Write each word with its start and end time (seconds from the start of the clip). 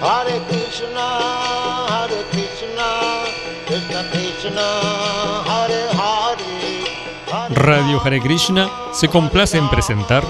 Hare 0.00 0.40
Krishna, 0.48 1.18
Hare 1.88 2.24
Krishna, 2.30 2.88
Krishna 3.66 4.10
Krishna, 4.10 4.66
Hare 5.46 5.88
Hare. 5.92 7.54
Radio 7.54 8.00
Hare 8.04 8.20
Krishna 8.20 8.70
se 8.92 9.08
complace 9.08 9.58
en 9.58 9.68
presentar 9.68 10.24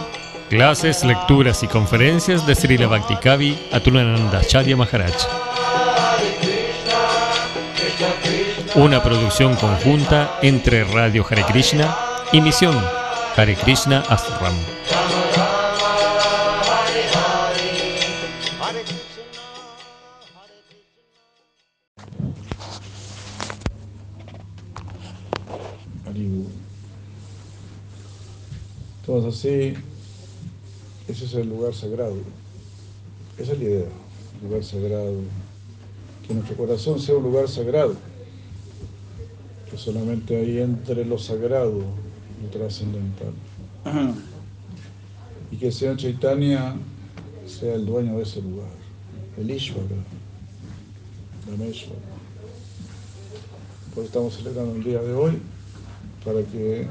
clases, 0.48 1.04
lecturas 1.04 1.62
y 1.62 1.68
conferencias 1.68 2.46
de 2.46 2.54
Srila 2.54 2.86
Bhaktikavi 2.86 3.58
Atulananda 3.72 4.40
Charya 4.44 4.76
Maharaj. 4.76 5.14
Una 8.74 9.02
producción 9.02 9.54
conjunta 9.56 10.38
entre 10.42 10.84
Radio 10.84 11.24
Hare 11.28 11.44
Krishna 11.44 11.96
y 12.32 12.40
Misión 12.40 12.76
Hare 13.36 13.54
Krishna 13.56 14.02
Ashram. 14.08 14.54
Entonces 29.06 29.34
así, 29.38 29.74
ese 31.08 31.24
es 31.26 31.34
el 31.34 31.50
lugar 31.50 31.74
sagrado. 31.74 32.16
Esa 33.36 33.52
es 33.52 33.58
la 33.58 33.64
idea, 33.64 33.86
el 34.40 34.48
lugar 34.48 34.64
sagrado. 34.64 35.16
Que 36.26 36.32
nuestro 36.32 36.56
corazón 36.56 36.98
sea 36.98 37.16
un 37.16 37.24
lugar 37.24 37.46
sagrado. 37.46 37.96
Que 39.70 39.76
solamente 39.76 40.34
ahí 40.36 40.58
entre 40.58 41.04
lo 41.04 41.18
sagrado, 41.18 41.82
lo 42.42 42.48
trascendental. 42.50 43.34
Y 45.50 45.56
que 45.58 45.70
Señor 45.70 45.98
Chaitanya 45.98 46.74
sea 47.46 47.74
el 47.74 47.84
dueño 47.84 48.16
de 48.16 48.22
ese 48.22 48.40
lugar. 48.40 48.70
El 49.36 49.50
Ishvara, 49.50 49.84
Rameshvara. 51.46 52.00
Por 53.94 54.02
eso 54.02 54.06
estamos 54.06 54.34
celebrando 54.34 54.76
el 54.76 54.82
día 54.82 55.02
de 55.02 55.12
hoy 55.12 55.38
para 56.24 56.42
que 56.44 56.88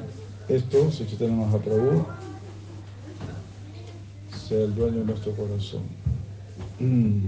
esto, 0.48 0.92
si 0.92 1.06
Chaitanya 1.06 1.46
Mahaprabhu, 1.46 2.06
sea 4.48 4.62
el 4.62 4.76
dueño 4.76 5.00
de 5.00 5.06
nuestro 5.06 5.32
corazón. 5.34 5.84
Mm. 6.80 7.28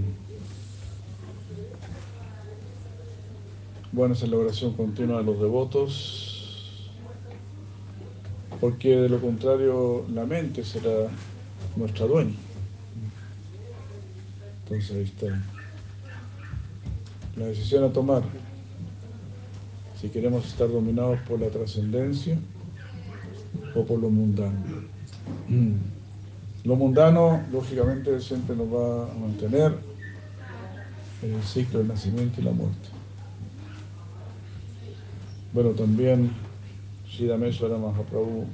Bueno, 3.92 4.14
esa 4.14 4.26
es 4.26 4.30
la 4.30 4.36
oración 4.36 4.74
continua 4.74 5.18
de 5.18 5.24
los 5.24 5.40
devotos, 5.40 6.90
porque 8.60 8.96
de 8.96 9.08
lo 9.08 9.20
contrario 9.20 10.04
la 10.12 10.26
mente 10.26 10.64
será 10.64 11.08
nuestra 11.76 12.06
dueña. 12.06 12.34
Entonces 14.64 14.96
ahí 14.96 15.04
está 15.04 15.42
la 17.36 17.46
decisión 17.46 17.84
a 17.84 17.92
tomar 17.92 18.22
si 20.00 20.08
queremos 20.08 20.46
estar 20.46 20.68
dominados 20.68 21.20
por 21.20 21.40
la 21.40 21.48
trascendencia 21.48 22.38
o 23.74 23.84
por 23.84 23.98
lo 23.98 24.10
mundano. 24.10 24.58
Lo 26.64 26.76
mundano, 26.76 27.42
lógicamente, 27.52 28.20
siempre 28.20 28.56
nos 28.56 28.66
va 28.66 29.10
a 29.10 29.14
mantener 29.14 29.78
en 31.22 31.34
el 31.34 31.42
ciclo 31.42 31.78
del 31.78 31.88
nacimiento 31.88 32.40
y 32.40 32.44
la 32.44 32.52
muerte. 32.52 32.88
Bueno, 35.52 35.70
también 35.70 36.32
Shidameshwara 37.08 37.78
Mahaprabhu 37.78 38.46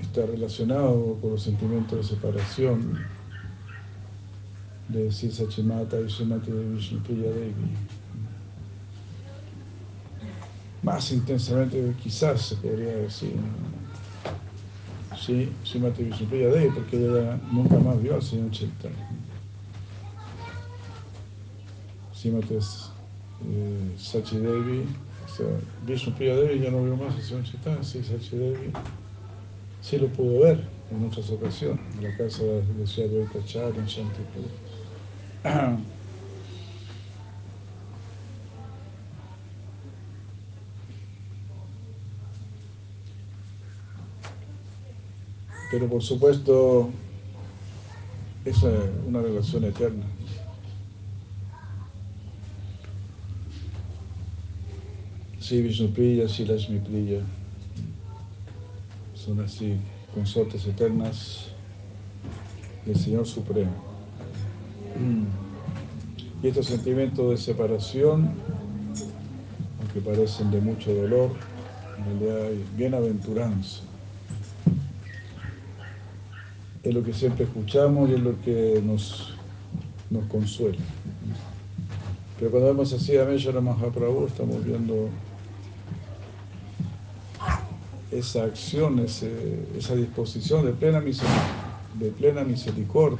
está 0.00 0.26
relacionado 0.26 1.16
con 1.20 1.30
los 1.30 1.42
sentimientos 1.42 1.98
de 1.98 2.16
separación 2.16 2.98
de 4.88 5.04
decir 5.04 5.32
Sachimata 5.32 6.00
y 6.00 6.10
Srimati 6.10 6.50
Vishnupriya 6.50 7.30
Devi. 7.30 7.54
Más 10.82 11.12
intensamente 11.12 11.94
quizás 12.02 12.40
se 12.40 12.56
podría 12.56 12.96
decir. 12.96 13.34
Sí, 15.18 15.50
Srimati 15.64 16.04
Vishnupriya 16.04 16.48
Devi, 16.48 16.70
porque 16.70 16.96
nunca 17.52 17.78
más 17.78 18.00
vio 18.02 18.14
al 18.14 18.22
señor 18.22 18.50
Chaitanya. 18.50 19.10
Srimati 22.14 22.54
eh, 22.54 23.94
Sachi 23.98 24.38
Devi, 24.38 24.86
o 25.24 25.36
sea, 25.36 25.46
Vishnupriya 25.86 26.36
Devi 26.36 26.60
ya 26.60 26.70
no 26.70 26.82
vio 26.84 26.96
más 26.96 27.14
al 27.14 27.22
señor 27.22 27.44
Chaitanya, 27.44 27.82
sí, 27.82 28.02
Sachi 28.02 28.36
Devi 28.36 28.72
sí 29.82 29.98
lo 29.98 30.08
pudo 30.08 30.40
ver 30.40 30.64
en 30.90 31.00
muchas 31.00 31.30
ocasiones, 31.30 31.80
en 31.96 32.04
la 32.04 32.16
casa 32.16 32.42
de 32.42 32.62
la 32.78 32.86
ciudad 32.86 33.08
de 33.08 33.20
Oikachar, 33.20 33.72
en 33.76 33.86
Shantipur. 33.86 34.44
Pero 45.70 45.88
por 45.88 46.02
supuesto, 46.02 46.90
es 48.44 48.56
una 49.06 49.20
relación 49.22 49.64
eterna. 49.64 50.04
Sí, 55.38 55.62
Vishnupriya, 55.62 56.28
sí, 56.28 56.44
Lashmipriya, 56.44 57.20
son 59.14 59.40
así 59.40 59.76
consortes 60.14 60.66
eternas 60.66 61.48
del 62.84 62.96
Señor 62.96 63.26
Supremo. 63.26 63.72
Y 66.42 66.48
estos 66.48 66.66
sentimientos 66.66 67.30
de 67.30 67.36
separación, 67.36 68.30
aunque 69.80 70.00
parecen 70.00 70.50
de 70.50 70.60
mucho 70.60 70.94
dolor, 70.94 71.30
en 71.98 72.04
realidad 72.04 72.46
hay 72.46 72.64
bienaventuranza. 72.76 73.89
Es 76.82 76.94
lo 76.94 77.02
que 77.02 77.12
siempre 77.12 77.44
escuchamos 77.44 78.08
y 78.08 78.14
es 78.14 78.20
lo 78.20 78.40
que 78.40 78.80
nos, 78.84 79.34
nos 80.08 80.24
consuela. 80.26 80.78
Pero 82.38 82.50
cuando 82.50 82.68
vemos 82.68 82.92
así 82.92 83.18
a 83.18 83.24
Meshara 83.24 83.60
Mahaprabhu, 83.60 84.26
estamos 84.26 84.64
viendo 84.64 85.10
esa 88.10 88.44
acción, 88.44 88.98
esa 88.98 89.94
disposición 89.94 90.64
de 90.64 90.72
plena, 90.72 91.00
de 91.00 92.10
plena 92.10 92.44
misericordia 92.44 93.18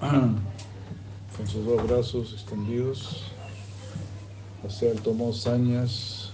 con 1.36 1.46
sus 1.46 1.64
dos 1.64 1.86
brazos 1.86 2.32
extendidos, 2.32 3.30
o 4.66 4.70
sea, 4.70 4.90
él 4.90 5.00
tomó 5.00 5.32
sañas 5.32 6.32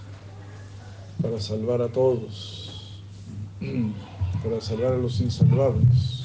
para 1.21 1.39
salvar 1.39 1.81
a 1.81 1.89
todos, 1.89 3.01
para 4.41 4.61
salvar 4.61 4.93
a 4.93 4.97
los 4.97 5.19
insalvables, 5.19 6.23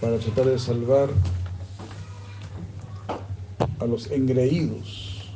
para 0.00 0.18
tratar 0.18 0.46
de 0.46 0.58
salvar 0.58 1.08
a 3.78 3.86
los 3.86 4.10
engreídos. 4.10 5.32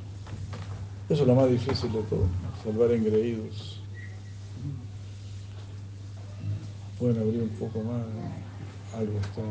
Eso 1.08 1.22
es 1.22 1.28
lo 1.28 1.34
más 1.34 1.50
difícil 1.50 1.92
de 1.92 2.02
todo, 2.02 2.26
salvar 2.64 2.92
engreídos. 2.92 3.80
Pueden 6.98 7.18
abrir 7.18 7.42
un 7.42 7.48
poco 7.50 7.80
más, 7.80 8.02
algo 8.94 9.18
está. 9.18 9.42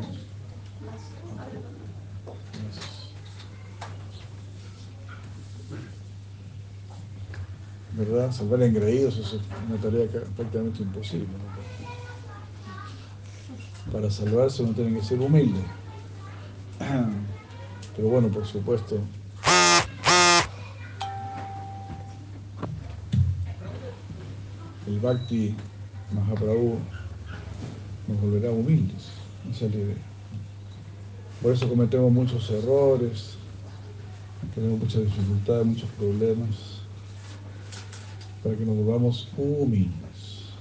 ¿Verdad? 7.96 8.30
Salvar 8.30 8.62
engreídos 8.62 9.16
es 9.16 9.40
una 9.68 9.80
tarea 9.80 10.06
prácticamente 10.36 10.82
imposible. 10.82 11.28
Para 13.90 14.10
salvarse 14.10 14.62
uno 14.62 14.74
tiene 14.74 14.98
que 14.98 15.04
ser 15.04 15.18
humilde. 15.18 15.60
Pero 17.96 18.08
bueno, 18.08 18.28
por 18.28 18.44
supuesto, 18.44 18.98
el 24.86 25.00
Bhakti 25.00 25.54
Mahaprabhu 26.12 26.78
nos 28.08 28.20
volverá 28.20 28.50
humildes. 28.50 29.08
Esa 29.50 29.64
idea. 29.66 29.96
Por 31.40 31.52
eso 31.52 31.66
cometemos 31.66 32.12
muchos 32.12 32.50
errores, 32.50 33.36
tenemos 34.54 34.80
muchas 34.80 35.02
dificultades, 35.02 35.66
muchos 35.66 35.88
problemas, 35.90 36.75
para 38.46 38.56
que 38.56 38.64
nos 38.64 38.76
volvamos 38.76 39.28
humildes. 39.36 40.52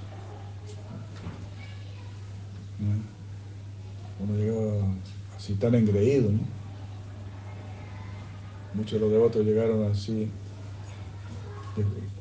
¿No? 2.79 4.25
Uno 4.25 4.35
llegaba 4.35 4.87
así 5.37 5.53
tan 5.53 5.75
engreído, 5.75 6.31
¿no? 6.31 6.39
Muchos 8.73 8.93
de 8.93 8.99
los 9.01 9.11
devotos 9.11 9.45
llegaron 9.45 9.83
así, 9.91 10.31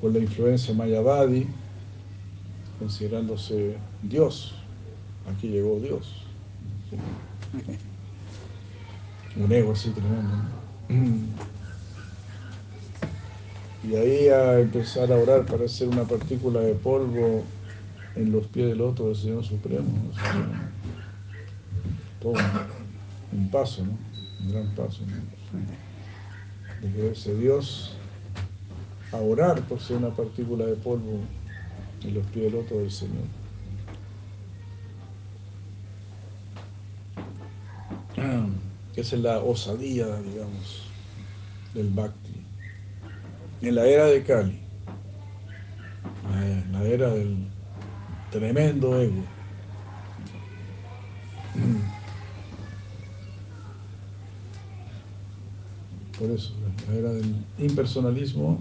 con 0.03 0.13
la 0.13 0.19
influencia 0.19 0.75
mayavadi, 0.75 1.47
considerándose 2.79 3.79
Dios. 4.03 4.55
aquí 5.35 5.49
llegó 5.49 5.81
Dios. 5.81 6.27
Un 9.43 9.51
ego 9.51 9.73
así 9.73 9.89
tremendo. 9.93 10.29
¿no? 10.91 11.64
Y 13.87 13.95
ahí 13.97 14.29
a 14.29 14.61
empezar 14.61 15.13
a 15.13 15.17
orar 15.17 15.45
para 15.45 15.69
ser 15.69 15.89
una 15.89 16.05
partícula 16.05 16.61
de 16.61 16.75
polvo 16.75 17.43
en 18.17 18.33
los 18.33 18.47
pies 18.47 18.69
del 18.69 18.81
otro 18.81 19.07
del 19.07 19.17
Señor 19.17 19.45
Supremo. 19.45 19.89
Todo 22.21 22.35
un, 23.33 23.51
paso, 23.51 23.85
¿no? 23.85 23.99
Un 24.41 24.53
gran 24.53 24.75
paso. 24.75 25.03
¿no? 25.03 26.87
De 26.87 26.95
quererse 26.95 27.35
Dios 27.35 27.97
a 29.13 29.17
orar 29.17 29.61
por 29.63 29.81
ser 29.81 29.99
una 29.99 30.11
partícula 30.11 30.65
de 30.65 30.75
polvo 30.77 31.21
en 32.03 32.15
los 32.15 32.27
pies 32.27 32.53
del 32.53 32.61
otro 32.61 32.79
del 32.79 32.91
Señor. 32.91 33.25
Esa 38.97 39.17
es 39.17 39.23
la 39.23 39.39
osadía, 39.41 40.07
digamos, 40.21 40.85
del 41.75 41.91
Bhakti. 41.91 42.24
En 43.65 43.75
la 43.77 43.87
era 43.87 44.05
de 44.05 44.23
Kali, 44.23 44.59
la, 46.31 46.65
la 46.71 46.85
era 46.87 47.15
del 47.15 47.47
tremendo 48.31 49.01
ego, 49.01 49.25
por 56.19 56.31
eso, 56.31 56.53
la 56.89 56.95
era 56.95 57.11
del 57.15 57.37
impersonalismo 57.57 58.61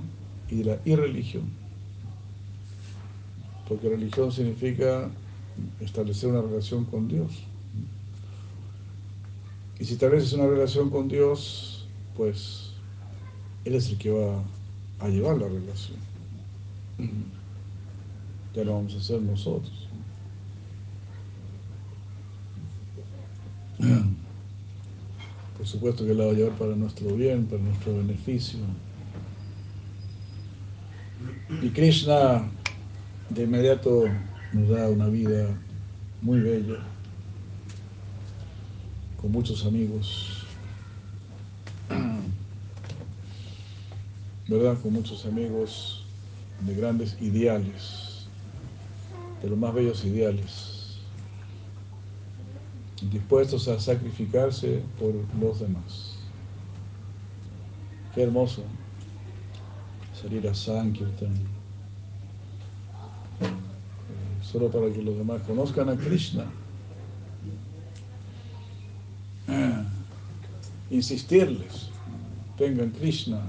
y 0.49 0.59
de 0.59 0.63
la 0.63 0.79
irreligión. 0.85 1.49
Porque 3.67 3.89
religión 3.89 4.31
significa 4.31 5.11
establecer 5.81 6.29
una 6.29 6.43
relación 6.43 6.85
con 6.85 7.09
Dios. 7.09 7.43
Y 9.81 9.83
si 9.83 9.95
estableces 9.95 10.31
una 10.31 10.47
relación 10.47 10.89
con 10.89 11.09
Dios, 11.09 11.89
pues 12.15 12.71
Él 13.65 13.75
es 13.75 13.89
el 13.89 13.97
que 13.97 14.09
va 14.09 14.41
a 15.03 15.09
llevar 15.09 15.37
la 15.37 15.47
relación. 15.49 15.99
Ya 18.55 18.63
lo 18.63 18.75
vamos 18.75 18.95
a 18.95 18.97
hacer 18.97 19.21
nosotros. 19.21 19.89
Por 25.57 25.67
supuesto 25.67 26.05
que 26.05 26.13
la 26.13 26.25
va 26.25 26.31
a 26.31 26.35
llevar 26.35 26.57
para 26.57 26.75
nuestro 26.75 27.13
bien, 27.15 27.45
para 27.47 27.61
nuestro 27.61 27.97
beneficio. 27.97 28.59
Y 31.61 31.69
Krishna 31.69 32.49
de 33.29 33.43
inmediato 33.43 34.05
nos 34.53 34.69
da 34.69 34.89
una 34.89 35.07
vida 35.07 35.49
muy 36.21 36.39
bella, 36.39 36.79
con 39.21 39.31
muchos 39.33 39.65
amigos, 39.65 40.42
¿verdad? 44.53 44.77
Con 44.83 44.93
muchos 44.93 45.25
amigos 45.25 46.05
de 46.61 46.75
grandes 46.75 47.19
ideales, 47.19 48.27
de 49.41 49.49
los 49.49 49.57
más 49.57 49.73
bellos 49.73 50.05
ideales, 50.05 50.99
dispuestos 53.09 53.67
a 53.67 53.79
sacrificarse 53.79 54.83
por 54.99 55.15
los 55.41 55.59
demás. 55.59 56.19
Qué 58.13 58.21
hermoso 58.21 58.63
salir 60.21 60.47
a 60.47 60.53
Sankirtan, 60.53 61.33
solo 64.43 64.69
para 64.69 64.93
que 64.93 65.01
los 65.01 65.17
demás 65.17 65.41
conozcan 65.47 65.89
a 65.89 65.97
Krishna. 65.97 66.45
Insistirles, 70.91 71.89
tengan 72.55 72.91
Krishna, 72.91 73.41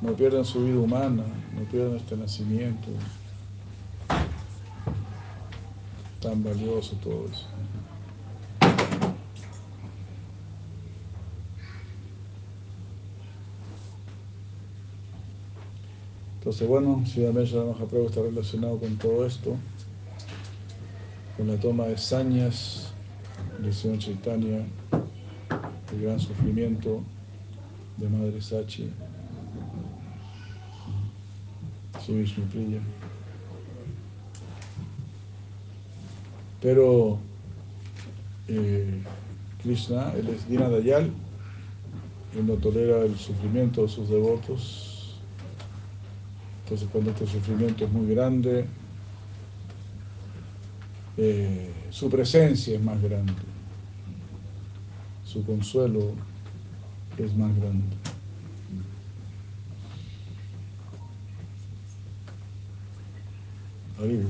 no 0.00 0.12
pierdan 0.12 0.44
su 0.44 0.64
vida 0.64 0.78
humana, 0.78 1.24
no 1.54 1.62
pierdan 1.70 1.96
este 1.96 2.16
nacimiento. 2.16 2.88
Tan 6.20 6.42
valioso 6.42 6.96
todo 6.96 7.26
eso. 7.26 7.46
Entonces, 16.38 16.66
bueno, 16.66 17.04
Siddhamesha 17.04 17.58
Mahaprabhu 17.58 18.06
está 18.06 18.22
relacionado 18.22 18.78
con 18.78 18.96
todo 18.96 19.26
esto, 19.26 19.56
con 21.36 21.46
la 21.46 21.56
toma 21.56 21.84
de 21.84 21.98
sañas 21.98 22.92
de 23.58 23.72
Señor 23.72 23.98
Chaitanya, 23.98 24.64
el 25.92 26.02
gran 26.02 26.18
sufrimiento 26.18 27.02
de 27.98 28.08
Madre 28.08 28.40
Sachi, 28.40 28.90
Pero 36.60 37.18
eh, 38.48 39.02
Krishna, 39.62 40.12
él 40.14 40.28
es 40.28 40.48
Dina 40.48 40.68
Dayal, 40.68 41.10
él 42.36 42.46
no 42.46 42.54
tolera 42.54 43.02
el 43.02 43.16
sufrimiento 43.18 43.82
de 43.82 43.88
sus 43.88 44.08
devotos, 44.08 45.20
entonces 46.64 46.88
cuando 46.90 47.10
este 47.10 47.26
sufrimiento 47.26 47.84
es 47.84 47.92
muy 47.92 48.14
grande, 48.14 48.64
eh, 51.16 51.70
su 51.90 52.08
presencia 52.08 52.74
es 52.74 52.82
más 52.82 53.00
grande, 53.02 53.34
su 55.24 55.44
consuelo 55.44 56.12
es 57.18 57.36
más 57.36 57.54
grande. 57.56 58.07
Ahí, 64.00 64.22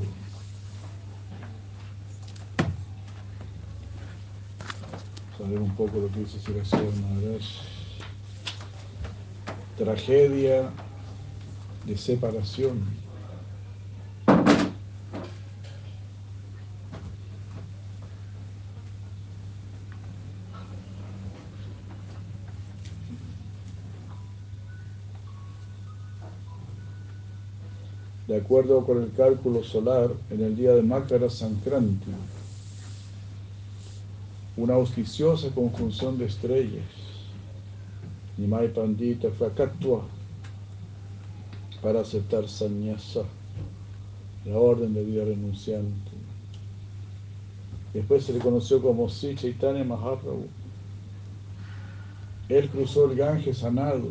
Vamos 5.38 5.40
a 5.40 5.52
ver 5.52 5.60
un 5.60 5.76
poco 5.76 5.98
lo 5.98 6.10
que 6.10 6.20
dice 6.20 6.40
Siracía 6.40 6.80
Maharaj. 6.80 7.44
Tragedia 9.76 10.70
de 11.84 11.96
separación. 11.98 12.82
Acuerdo 28.48 28.82
con 28.86 29.02
el 29.02 29.12
cálculo 29.12 29.62
solar, 29.62 30.10
en 30.30 30.42
el 30.42 30.56
día 30.56 30.72
de 30.72 30.80
Makara 30.80 31.28
Sankranti, 31.28 32.10
una 34.56 34.72
auspiciosa 34.72 35.50
conjunción 35.50 36.16
de 36.16 36.24
estrellas, 36.24 36.86
Nimai 38.38 38.72
Pandita 38.72 39.28
Fakatwa, 39.28 40.00
para 41.82 42.00
aceptar 42.00 42.48
sannyasa, 42.48 43.24
la 44.46 44.56
orden 44.56 44.94
de 44.94 45.04
vida 45.04 45.26
renunciante. 45.26 46.10
Después 47.92 48.24
se 48.24 48.32
le 48.32 48.38
conoció 48.38 48.80
como 48.80 49.10
Sri 49.10 49.34
Chaitanya 49.34 49.84
Mahaprabhu. 49.84 50.46
Él 52.48 52.70
cruzó 52.70 53.10
el 53.10 53.18
Ganges 53.18 53.58
sanado 53.58 54.08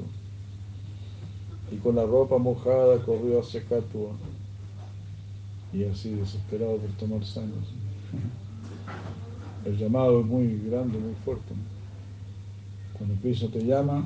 y 1.72 1.76
con 1.78 1.96
la 1.96 2.06
ropa 2.06 2.38
mojada 2.38 3.04
corrió 3.04 3.42
hacia 3.42 3.64
Katua 3.64 4.12
y 5.74 5.84
así 5.84 6.12
desesperado 6.12 6.78
por 6.78 6.90
tomar 6.92 7.26
sangre. 7.26 7.58
El 9.66 9.78
llamado 9.78 10.22
es 10.22 10.26
muy 10.26 10.60
grande, 10.70 10.98
muy 10.98 11.14
fuerte. 11.26 11.54
Cuando 12.98 13.16
Krishna 13.22 13.50
te 13.50 13.66
llama, 13.66 14.06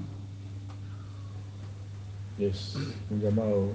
es 2.39 2.75
un 3.09 3.21
llamado 3.21 3.67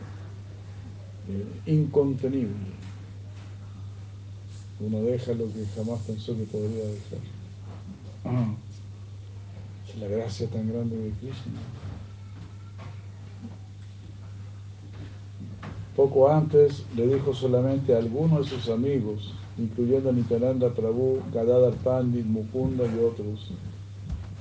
eh, 1.29 1.73
incontenible. 1.73 2.75
Uno 4.81 5.01
deja 5.03 5.33
lo 5.33 5.47
que 5.47 5.65
jamás 5.75 6.01
pensó 6.01 6.37
que 6.37 6.45
podría 6.45 6.85
dejar. 6.85 7.19
Ah, 8.25 8.53
es 9.89 9.97
la 9.99 10.09
gracia 10.09 10.49
tan 10.49 10.71
grande 10.71 10.97
de 10.97 11.11
Krishna. 11.13 11.53
Poco 15.97 16.31
antes 16.31 16.85
le 16.95 17.07
dijo 17.07 17.33
solamente 17.33 17.95
a 17.95 17.99
algunos 17.99 18.51
de 18.51 18.57
sus 18.57 18.69
amigos, 18.69 19.33
incluyendo 19.57 20.11
a 20.11 20.13
Nityananda 20.13 20.69
Prabhu, 20.69 21.23
Gadadhar 21.33 21.73
Pandit, 21.77 22.27
Mukunda 22.27 22.85
y 22.85 23.03
otros, 23.03 23.51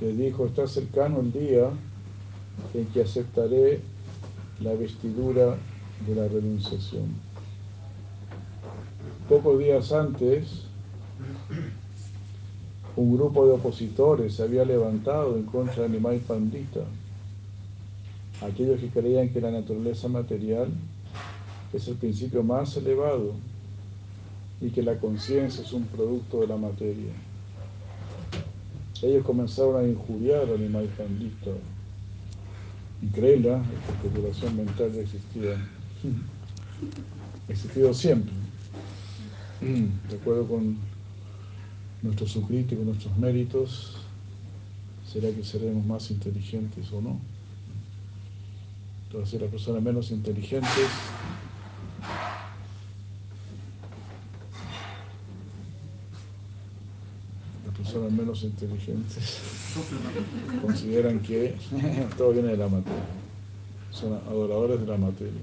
les 0.02 0.18
dijo, 0.18 0.48
está 0.48 0.68
cercano 0.68 1.22
el 1.22 1.32
día 1.32 1.70
en 2.74 2.86
que 2.88 3.04
aceptaré 3.04 3.80
la 4.60 4.74
vestidura 4.74 5.56
de 6.06 6.16
la 6.16 6.28
renunciación. 6.28 7.06
Pocos 9.30 9.58
días 9.58 9.94
antes, 9.94 10.64
un 12.98 13.16
grupo 13.16 13.48
de 13.48 13.54
opositores 13.54 14.36
se 14.36 14.44
había 14.44 14.66
levantado 14.66 15.38
en 15.38 15.44
contra 15.44 15.84
de 15.84 15.90
Nimai 15.90 16.20
Pandita, 16.20 16.82
aquellos 18.42 18.82
que 18.82 18.90
creían 18.90 19.30
que 19.30 19.40
la 19.40 19.52
naturaleza 19.52 20.10
material 20.10 20.68
es 21.74 21.88
el 21.88 21.96
principio 21.96 22.44
más 22.44 22.76
elevado 22.78 23.34
y 24.62 24.70
que 24.70 24.82
la 24.82 24.98
conciencia 24.98 25.64
es 25.64 25.74
un 25.74 25.84
producto 25.86 26.42
de 26.42 26.48
la 26.48 26.58
materia. 26.58 27.12
Ellos 29.02 29.26
comenzaron 29.26 29.84
a 29.84 29.88
injuriar 29.88 30.44
a 30.50 30.58
Nimai 30.58 30.88
Pandita. 30.88 31.52
Increíble, 33.02 33.50
¿eh? 33.50 33.58
la 33.58 33.94
especulación 33.94 34.58
mental 34.58 34.92
ya 34.94 35.02
existía. 35.02 35.68
Existido 37.50 37.94
siempre. 37.94 38.34
De 39.62 40.16
acuerdo 40.16 40.48
con 40.48 40.78
nuestro 42.02 42.28
sucrito 42.28 42.76
y 42.76 42.78
nuestros 42.78 43.18
méritos, 43.18 43.98
¿será 45.12 45.30
que 45.32 45.44
seremos 45.44 45.86
más 45.86 46.10
inteligentes 46.12 46.92
o 46.92 47.02
no? 47.02 47.20
Entonces 49.08 49.40
las 49.40 49.50
personas 49.50 49.82
menos 49.82 50.12
inteligentes 50.12 50.90
las 57.66 57.76
personas 57.96 58.12
menos 58.12 58.44
inteligentes 58.44 59.40
consideran 60.62 61.20
que 61.22 61.56
todo 62.18 62.34
viene 62.34 62.50
de 62.50 62.58
la 62.58 62.68
materia. 62.68 63.06
Son 63.92 64.14
adoradores 64.14 64.82
de 64.82 64.88
la 64.88 64.98
materia. 64.98 65.42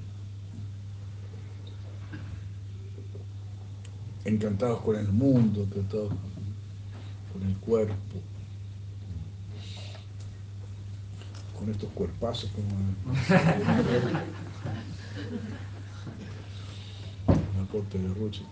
Encantados 4.27 4.81
con 4.83 4.97
el 4.97 5.09
mundo, 5.09 5.63
encantados 5.63 6.13
con 7.33 7.43
el 7.43 7.57
cuerpo, 7.57 8.21
con 11.59 11.71
estos 11.71 11.89
cuerpazos 11.91 12.51
como 12.51 12.69
la 17.59 17.67
corte 17.73 17.99
de 17.99 18.09
Ruchi. 18.15 18.45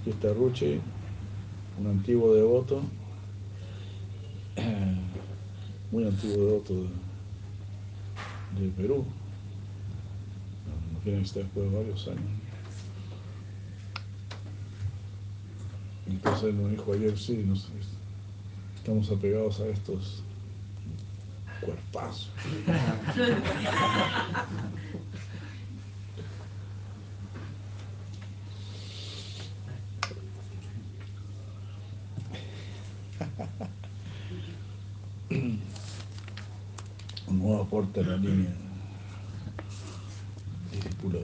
Aquí 0.00 0.10
está 0.10 0.32
Ruchi, 0.32 0.80
un 1.78 1.86
antiguo 1.86 2.34
devoto, 2.34 2.82
muy 5.90 6.06
antiguo 6.06 6.46
devoto 6.46 6.74
de, 8.58 8.68
Perú, 8.76 9.04
no, 10.66 10.92
no 10.92 10.98
quieren 11.00 11.22
estar 11.22 11.42
después 11.42 11.70
de 11.70 11.76
varios 11.76 12.08
años. 12.08 12.20
Entonces 16.06 16.54
nos 16.54 16.70
dijo 16.70 16.92
ayer, 16.92 17.18
sí, 17.18 17.42
nos, 17.46 17.68
estamos 18.76 19.10
apegados 19.10 19.60
a 19.60 19.68
estos 19.68 20.22
cuerpazos. 21.60 22.30
Nuevo 37.42 37.62
aporte 37.62 38.00
a 38.00 38.04
la 38.04 38.16
línea 38.16 38.54
discipular. 40.70 41.22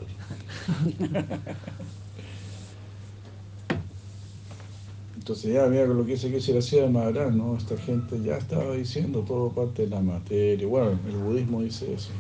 Entonces 5.16 5.52
ya 5.54 5.66
mira 5.66 5.87
lo 5.87 6.04
que 6.04 6.12
dice 6.12 6.30
que 6.30 6.40
se 6.40 6.52
le 6.52 6.58
hacía 6.58 6.82
de 6.82 6.88
Maharaj, 6.88 7.32
¿no? 7.34 7.56
Esta 7.56 7.76
gente 7.76 8.20
ya 8.20 8.37
estaba 8.37 8.75
diciendo 8.75 9.20
todo 9.20 9.50
parte 9.50 9.82
de 9.82 9.90
la 9.90 10.00
materia. 10.00 10.66
Bueno, 10.66 10.98
el 11.06 11.16
budismo 11.18 11.62
dice 11.62 11.94
eso. 11.94 12.10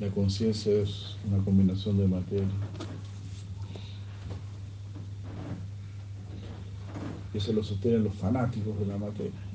La 0.00 0.08
conciencia 0.08 0.72
es 0.82 1.16
una 1.30 1.44
combinación 1.44 1.96
de 1.96 2.08
materia. 2.08 2.48
Y 7.32 7.38
eso 7.38 7.52
lo 7.52 7.62
sostienen 7.62 8.02
los 8.02 8.14
fanáticos 8.14 8.76
de 8.80 8.86
la 8.86 8.98
materia. 8.98 9.47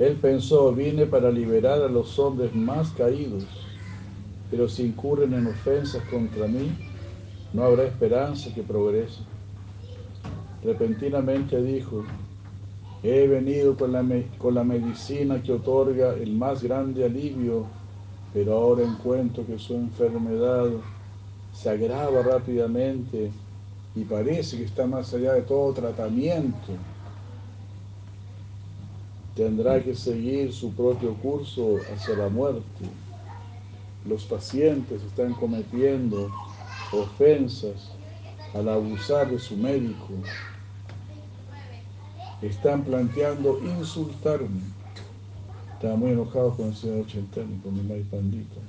Él 0.00 0.16
pensó, 0.20 0.72
vine 0.72 1.06
para 1.06 1.30
liberar 1.30 1.80
a 1.82 1.88
los 1.88 2.18
hombres 2.18 2.52
más 2.54 2.90
caídos 2.90 3.46
pero 4.50 4.68
si 4.68 4.84
incurren 4.84 5.32
en 5.32 5.46
ofensas 5.46 6.02
contra 6.10 6.48
mí, 6.48 6.70
no 7.52 7.62
habrá 7.62 7.84
esperanza 7.84 8.52
que 8.52 8.62
progrese. 8.62 9.20
Repentinamente 10.64 11.62
dijo, 11.62 12.04
he 13.02 13.26
venido 13.28 13.76
con 13.76 13.92
la, 13.92 14.04
con 14.38 14.54
la 14.54 14.64
medicina 14.64 15.40
que 15.42 15.52
otorga 15.52 16.14
el 16.14 16.32
más 16.32 16.62
grande 16.62 17.04
alivio, 17.04 17.64
pero 18.34 18.54
ahora 18.54 18.82
encuentro 18.82 19.46
que 19.46 19.58
su 19.58 19.74
enfermedad 19.74 20.68
se 21.54 21.70
agrava 21.70 22.22
rápidamente 22.22 23.30
y 23.94 24.04
parece 24.04 24.56
que 24.56 24.64
está 24.64 24.86
más 24.86 25.14
allá 25.14 25.34
de 25.34 25.42
todo 25.42 25.72
tratamiento. 25.72 26.72
Tendrá 29.34 29.82
que 29.82 29.94
seguir 29.94 30.52
su 30.52 30.72
propio 30.72 31.14
curso 31.14 31.78
hacia 31.92 32.16
la 32.16 32.28
muerte 32.28 32.86
los 34.06 34.24
pacientes 34.24 35.02
están 35.02 35.34
cometiendo 35.34 36.30
ofensas 36.92 37.92
al 38.54 38.68
abusar 38.68 39.30
de 39.30 39.38
su 39.38 39.56
médico. 39.56 40.08
Están 42.40 42.82
planteando 42.82 43.60
insultarme. 43.62 44.62
Estaba 45.74 45.96
muy 45.96 46.12
enojado 46.12 46.56
con 46.56 46.68
el 46.68 46.76
señor 46.76 47.06
Chentani, 47.06 47.58
con 47.58 47.74
mi 47.74 47.82
maíz 47.82 48.06
pandita. 48.10 48.60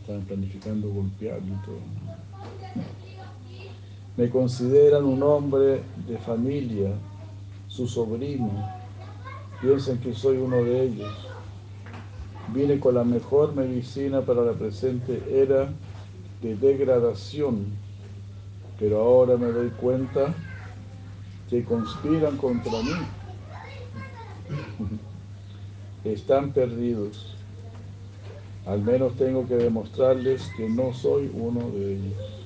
Estaban 0.00 0.22
planificando 0.22 0.88
golpearme 0.88 1.52
y 1.52 1.64
todo. 1.64 1.78
Me 4.16 4.28
consideran 4.30 5.04
un 5.04 5.22
hombre 5.22 5.82
de 6.06 6.18
familia, 6.18 6.90
su 7.74 7.88
sobrino. 7.88 8.50
Piensan 9.60 9.98
que 9.98 10.14
soy 10.14 10.36
uno 10.36 10.56
de 10.56 10.82
ellos 10.82 11.34
Vine 12.52 12.78
con 12.78 12.94
la 12.94 13.04
mejor 13.04 13.54
medicina 13.54 14.20
para 14.20 14.42
la 14.42 14.52
presente 14.52 15.22
era 15.28 15.72
de 16.42 16.54
degradación, 16.56 17.66
pero 18.78 19.00
ahora 19.00 19.36
me 19.36 19.46
doy 19.46 19.70
cuenta 19.70 20.34
que 21.48 21.64
conspiran 21.64 22.36
contra 22.36 22.72
mí. 22.82 22.92
Están 26.04 26.52
perdidos. 26.52 27.34
Al 28.66 28.82
menos 28.82 29.14
tengo 29.16 29.46
que 29.46 29.54
demostrarles 29.54 30.50
que 30.56 30.68
no 30.68 30.92
soy 30.92 31.30
uno 31.34 31.70
de 31.70 31.94
ellos. 31.94 32.43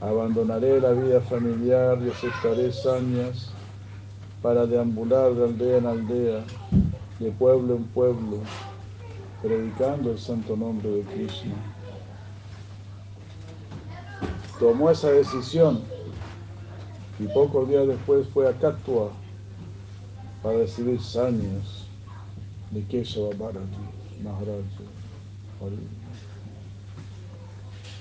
Abandonaré 0.00 0.80
la 0.80 0.92
vida 0.92 1.20
familiar 1.20 1.98
y 2.02 2.10
aceptaré 2.10 2.72
sañas 2.72 3.50
para 4.40 4.64
deambular 4.66 5.34
de 5.34 5.44
aldea 5.44 5.78
en 5.78 5.86
aldea 5.86 6.44
de 7.18 7.32
pueblo 7.32 7.74
en 7.74 7.84
pueblo, 7.84 8.38
predicando 9.42 10.12
el 10.12 10.18
santo 10.18 10.56
nombre 10.56 10.88
de 10.88 11.02
Krishna. 11.02 11.54
Tomó 14.60 14.90
esa 14.90 15.10
decisión 15.10 15.80
y 17.18 17.26
pocos 17.26 17.68
días 17.68 17.88
después 17.88 18.28
fue 18.28 18.48
a 18.48 18.52
Katua 18.52 19.10
para 20.42 20.58
recibir 20.58 21.00
sañas 21.00 21.86
de 22.70 22.84
Keshava 22.84 23.30
Bharati 23.36 24.22
Maharaj. 24.22 24.64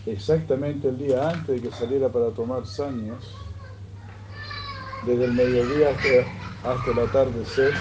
Exactamente 0.07 0.87
el 0.87 0.97
día 0.97 1.29
antes 1.29 1.61
de 1.61 1.67
que 1.67 1.75
saliera 1.75 2.07
para 2.07 2.29
tomar 2.29 2.65
sañas, 2.65 3.25
desde 5.05 5.25
el 5.25 5.33
mediodía 5.33 5.89
hasta, 5.89 6.71
hasta 6.71 6.91
el 6.91 6.99
atardecer, 6.99 7.73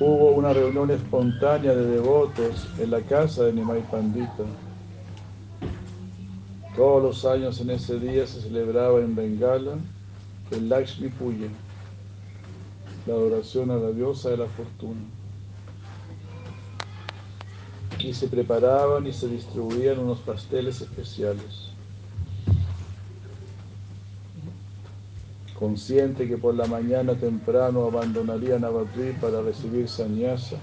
hubo 0.00 0.32
una 0.32 0.52
reunión 0.52 0.90
espontánea 0.90 1.74
de 1.74 1.86
devotos 1.86 2.68
en 2.78 2.90
la 2.90 3.00
casa 3.00 3.44
de 3.44 3.54
Nimai 3.54 3.80
Pandita. 3.90 4.44
Todos 6.76 7.02
los 7.02 7.24
años 7.24 7.58
en 7.62 7.70
ese 7.70 7.98
día 7.98 8.26
se 8.26 8.42
celebraba 8.42 9.00
en 9.00 9.14
Bengala 9.14 9.78
el 10.50 10.68
Lakshmi 10.68 11.08
Puya, 11.08 11.48
la 13.06 13.14
adoración 13.14 13.70
a 13.70 13.76
la 13.76 13.90
diosa 13.90 14.28
de 14.28 14.36
la 14.36 14.46
fortuna. 14.48 15.00
Y 18.04 18.12
se 18.12 18.28
preparaban 18.28 19.06
y 19.06 19.12
se 19.12 19.28
distribuían 19.28 19.98
unos 19.98 20.20
pasteles 20.20 20.80
especiales. 20.80 21.74
consciente 25.58 26.28
que 26.28 26.36
por 26.36 26.54
la 26.54 26.66
mañana 26.66 27.14
temprano 27.14 27.84
abandonaría 27.84 28.58
Navadvip 28.58 29.18
para 29.20 29.40
recibir 29.40 29.88
sannyasa. 29.88 30.56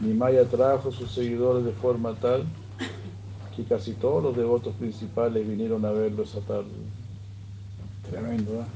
Nimaya 0.00 0.44
trajo 0.46 0.88
a 0.88 0.92
sus 0.92 1.10
seguidores 1.10 1.64
de 1.64 1.72
forma 1.72 2.14
tal 2.14 2.46
que 3.54 3.64
casi 3.64 3.92
todos 3.92 4.22
los 4.22 4.36
devotos 4.36 4.74
principales 4.76 5.46
vinieron 5.46 5.84
a 5.84 5.90
verlo 5.90 6.22
esa 6.22 6.40
tarde. 6.40 6.70
Tremendo, 8.08 8.62
¿eh? 8.62 8.66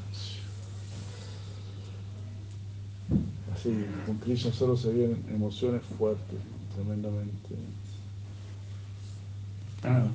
Así, 3.54 3.86
con 4.04 4.18
Krishna 4.18 4.52
solo 4.52 4.76
se 4.76 4.92
vienen 4.92 5.24
emociones 5.30 5.82
fuertes, 5.96 6.38
tremendamente. 6.74 7.54
Ah, 9.82 10.06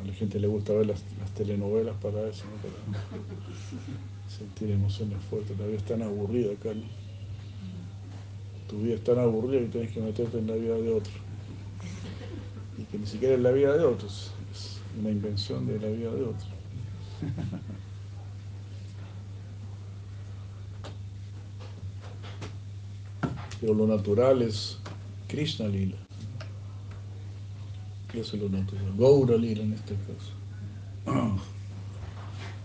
a 0.00 0.04
la 0.04 0.12
gente 0.12 0.38
le 0.38 0.46
gusta 0.46 0.72
ver 0.74 0.86
las, 0.86 1.02
las 1.18 1.30
telenovelas 1.34 1.96
para 1.96 2.28
eso, 2.28 2.44
¿no? 2.44 2.56
para 2.56 2.74
sentir 4.28 4.70
emociones 4.70 5.18
fuertes. 5.28 5.58
La 5.58 5.66
vida 5.66 5.78
es 5.78 5.84
tan 5.84 6.02
aburrida 6.02 6.50
¿no? 6.64 6.82
Tu 8.68 8.78
vida 8.78 8.94
es 8.94 9.04
tan 9.04 9.18
aburrida 9.18 9.60
que 9.60 9.66
tienes 9.68 9.92
que 9.92 10.00
meterte 10.00 10.38
en 10.38 10.46
la 10.46 10.54
vida 10.54 10.74
de 10.74 10.92
otro. 10.92 11.12
Y 12.76 12.82
que 12.84 12.98
ni 12.98 13.06
siquiera 13.06 13.34
es 13.34 13.40
la 13.40 13.50
vida 13.50 13.76
de 13.76 13.84
otros, 13.84 14.32
es 14.52 14.80
una 14.98 15.10
invención 15.10 15.66
de 15.66 15.80
la 15.80 15.88
vida 15.88 16.12
de 16.12 16.22
otro. 16.22 16.46
Pero 23.60 23.74
lo 23.74 23.86
natural 23.88 24.42
es 24.42 24.78
Krishna 25.28 25.68
Lila. 25.68 25.96
Eso 28.14 28.36
es 28.36 28.42
lo 28.42 28.48
natural. 28.48 28.94
Gaura 28.96 29.36
Lila 29.36 29.62
en 29.62 29.74
este 29.74 29.94
caso. 29.94 30.32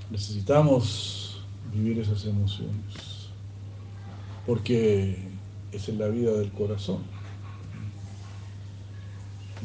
Necesitamos 0.10 1.44
vivir 1.74 2.00
esas 2.00 2.26
emociones. 2.26 3.28
Porque 4.48 5.18
es 5.72 5.90
la 5.90 6.08
vida 6.08 6.32
del 6.32 6.52
corazón. 6.52 7.04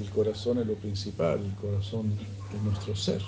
El 0.00 0.10
corazón 0.10 0.58
es 0.58 0.66
lo 0.66 0.74
principal, 0.74 1.44
el 1.44 1.54
corazón 1.54 2.12
es 2.54 2.62
nuestro 2.62 2.94
ser. 2.94 3.22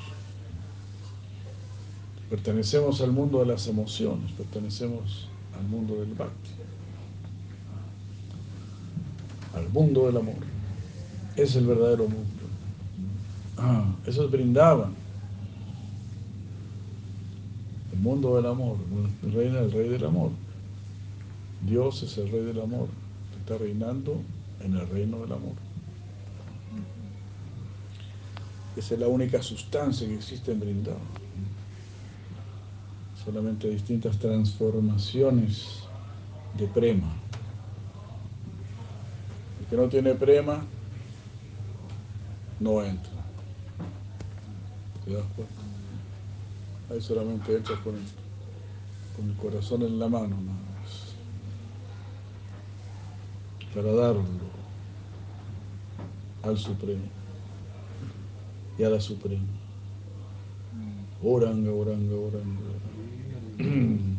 Pertenecemos 2.29 3.01
al 3.01 3.11
mundo 3.11 3.41
de 3.41 3.47
las 3.47 3.67
emociones, 3.67 4.31
pertenecemos 4.33 5.29
al 5.59 5.65
mundo 5.67 5.97
del 5.97 6.15
bhakti 6.15 6.60
al 9.55 9.69
mundo 9.71 10.07
del 10.07 10.17
amor. 10.17 10.37
Es 11.37 11.57
el 11.57 11.67
verdadero 11.67 12.05
mundo. 12.05 12.27
Ah, 13.57 13.85
eso 14.07 14.25
es 14.25 14.31
brindaban. 14.31 14.95
El 17.93 17.99
mundo 17.99 18.37
del 18.37 18.47
amor, 18.47 18.77
el 19.23 19.33
rey, 19.33 19.49
el 19.49 19.73
rey 19.73 19.89
del 19.89 20.05
amor. 20.05 20.31
Dios 21.67 22.03
es 22.03 22.17
el 22.19 22.31
rey 22.31 22.43
del 22.43 22.61
amor, 22.61 22.89
está 23.39 23.59
reinando 23.59 24.17
en 24.61 24.75
el 24.77 24.89
reino 24.89 25.21
del 25.21 25.33
amor. 25.33 25.53
Esa 28.77 28.95
es 28.95 29.01
la 29.01 29.09
única 29.09 29.43
sustancia 29.43 30.07
que 30.07 30.15
existe 30.15 30.53
en 30.53 30.61
Brindado. 30.61 30.99
Solamente 33.23 33.69
distintas 33.69 34.19
transformaciones 34.19 35.81
de 36.57 36.67
prema 36.69 37.13
que 39.71 39.77
no 39.77 39.89
tiene 39.89 40.15
prema, 40.15 40.65
no 42.59 42.83
entra. 42.83 43.13
¿Te 45.05 45.13
das 45.13 45.25
cuenta? 45.37 45.55
Ahí 46.91 47.01
solamente 47.01 47.57
entra 47.57 47.77
con 47.85 47.95
el, 47.95 48.03
con 49.17 49.31
el 49.31 49.37
corazón 49.37 49.83
en 49.83 50.01
la 50.01 50.09
mano, 50.09 50.41
nada 50.41 50.59
más. 50.81 51.15
Para 53.73 53.93
darlo 53.93 54.25
al 56.43 56.59
Supremo 56.59 57.05
y 58.77 58.83
a 58.83 58.91
la 58.91 59.01
Suprema. 59.01 59.45
Oranga, 61.23 61.71
oranga, 61.71 62.17
oranga. 62.17 62.71
Y 63.59 63.63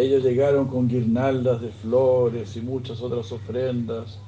ellos 0.00 0.24
llegaron 0.24 0.68
con 0.68 0.88
guirnaldas 0.88 1.60
de 1.60 1.68
flores 1.68 2.56
y 2.56 2.62
muchas 2.62 3.02
otras 3.02 3.30
ofrendas 3.30 4.18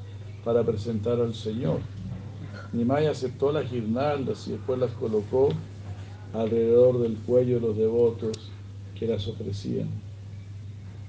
para 0.45 0.63
presentar 0.63 1.21
al 1.21 1.35
Señor. 1.35 1.81
Nimai 2.73 3.07
aceptó 3.07 3.51
las 3.51 3.71
guirnaldas 3.71 4.47
y 4.47 4.53
después 4.53 4.79
las 4.79 4.93
colocó 4.93 5.49
alrededor 6.35 7.01
del 7.01 7.17
cuello 7.17 7.55
de 7.55 7.67
los 7.69 7.77
devotos 7.77 8.51
que 8.99 9.07
las 9.07 9.27
ofrecían. 9.27 9.89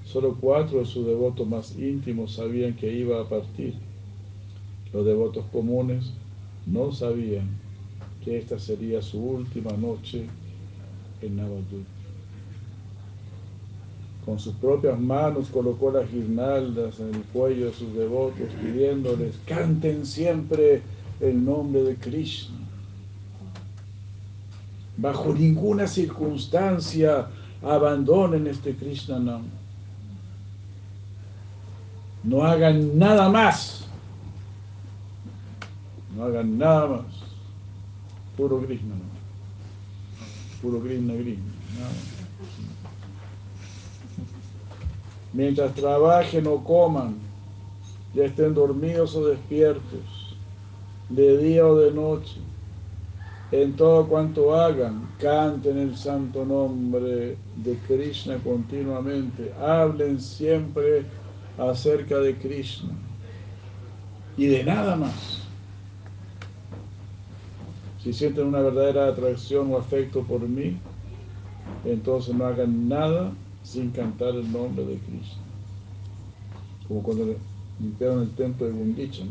Solo 0.04 0.38
cuatro 0.40 0.78
de 0.78 0.86
sus 0.86 1.04
devotos 1.04 1.46
más 1.46 1.76
íntimos 1.76 2.34
sabían 2.34 2.76
que 2.76 2.90
iba 2.90 3.20
a 3.20 3.28
partir. 3.28 3.74
Los 4.92 5.04
devotos 5.04 5.44
comunes 5.52 6.12
no 6.64 6.92
sabían 6.92 7.58
que 8.24 8.38
esta 8.38 8.58
sería 8.58 9.02
su 9.02 9.20
última 9.20 9.72
noche 9.72 10.26
en 11.20 11.36
Navadvip 11.36 11.95
con 14.26 14.40
sus 14.40 14.54
propias 14.56 14.98
manos 14.98 15.48
colocó 15.50 15.92
las 15.92 16.10
guirnaldas 16.10 16.98
en 16.98 17.14
el 17.14 17.22
cuello 17.26 17.66
de 17.66 17.72
sus 17.72 17.94
devotos, 17.94 18.48
pidiéndoles, 18.60 19.38
canten 19.46 20.04
siempre 20.04 20.82
el 21.20 21.44
nombre 21.44 21.84
de 21.84 21.94
Krishna. 21.94 22.56
Bajo 24.96 25.32
ninguna 25.32 25.86
circunstancia 25.86 27.28
abandonen 27.62 28.48
este 28.48 28.74
Krishna 28.74 29.20
Nam. 29.20 29.42
No 32.24 32.42
hagan 32.42 32.98
nada 32.98 33.28
más. 33.28 33.86
No 36.16 36.24
hagan 36.24 36.58
nada 36.58 36.88
más. 36.88 37.04
Puro 38.36 38.58
Krishna. 38.58 38.96
Puro 40.60 40.80
Krishna, 40.80 41.14
Krishna. 41.14 41.44
Nada 41.78 42.15
mientras 45.32 45.74
trabajen 45.74 46.46
o 46.46 46.62
coman, 46.62 47.16
ya 48.14 48.24
estén 48.24 48.54
dormidos 48.54 49.14
o 49.14 49.26
despiertos, 49.26 50.36
de 51.08 51.38
día 51.38 51.66
o 51.66 51.76
de 51.76 51.92
noche, 51.92 52.40
en 53.52 53.74
todo 53.76 54.08
cuanto 54.08 54.54
hagan, 54.54 55.08
canten 55.18 55.78
el 55.78 55.96
santo 55.96 56.44
nombre 56.44 57.36
de 57.56 57.78
Krishna 57.86 58.38
continuamente, 58.38 59.52
hablen 59.60 60.20
siempre 60.20 61.04
acerca 61.56 62.18
de 62.18 62.36
Krishna 62.36 62.90
y 64.36 64.46
de 64.46 64.64
nada 64.64 64.96
más. 64.96 65.42
Si 68.02 68.12
sienten 68.12 68.46
una 68.46 68.60
verdadera 68.60 69.08
atracción 69.08 69.72
o 69.72 69.78
afecto 69.78 70.22
por 70.22 70.40
mí, 70.40 70.78
entonces 71.84 72.34
no 72.34 72.46
hagan 72.46 72.88
nada 72.88 73.32
sin 73.66 73.90
cantar 73.90 74.34
el 74.36 74.50
nombre 74.50 74.84
de 74.86 74.96
Cristo. 74.98 75.36
Como 76.86 77.02
cuando 77.02 77.36
limpiaron 77.80 78.22
el 78.22 78.30
templo 78.30 78.66
de 78.66 78.72
Gundicha, 78.72 79.24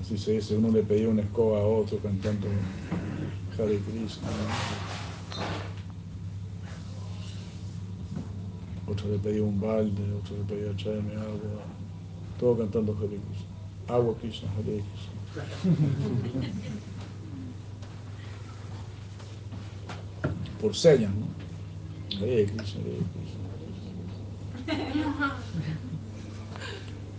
Así 0.00 0.16
se 0.16 0.32
dice, 0.32 0.56
uno 0.56 0.68
le 0.68 0.82
pedía 0.84 1.08
una 1.08 1.22
escoba 1.22 1.58
a 1.58 1.66
otro 1.66 1.98
cantando 1.98 2.46
Hare 3.58 3.80
Krishna. 3.80 4.28
Otro 8.86 9.08
le 9.10 9.18
pedía 9.18 9.42
un 9.42 9.60
balde, 9.60 10.00
otro 10.12 10.36
le 10.36 10.44
pedía 10.44 10.76
traerme 10.76 11.14
agua. 11.14 11.64
Todo 12.38 12.58
cantando 12.58 12.92
Hare 12.96 13.18
Krishna. 13.18 13.48
Agua 13.88 14.14
Krishna, 14.20 14.48
Hare 14.52 14.84
Krishna. 14.84 15.12
Por 20.60 20.76
señas, 20.76 21.12
¿no? 21.12 21.27
Hare 22.18 22.46
Krishna, 22.46 22.80
Hare 22.82 22.98
Krishna. 23.14 23.46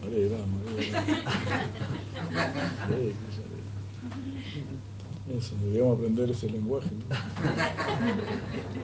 Hare 0.03 0.27
Rama, 0.27 0.57
Hare 0.65 0.91
Rama. 0.91 1.15
Hare 2.89 3.13
Krishna, 3.15 3.43
Eso, 5.37 5.55
deberíamos 5.61 5.97
aprender 5.97 6.31
ese 6.31 6.49
lenguaje, 6.49 6.89
¿no? 6.91 7.15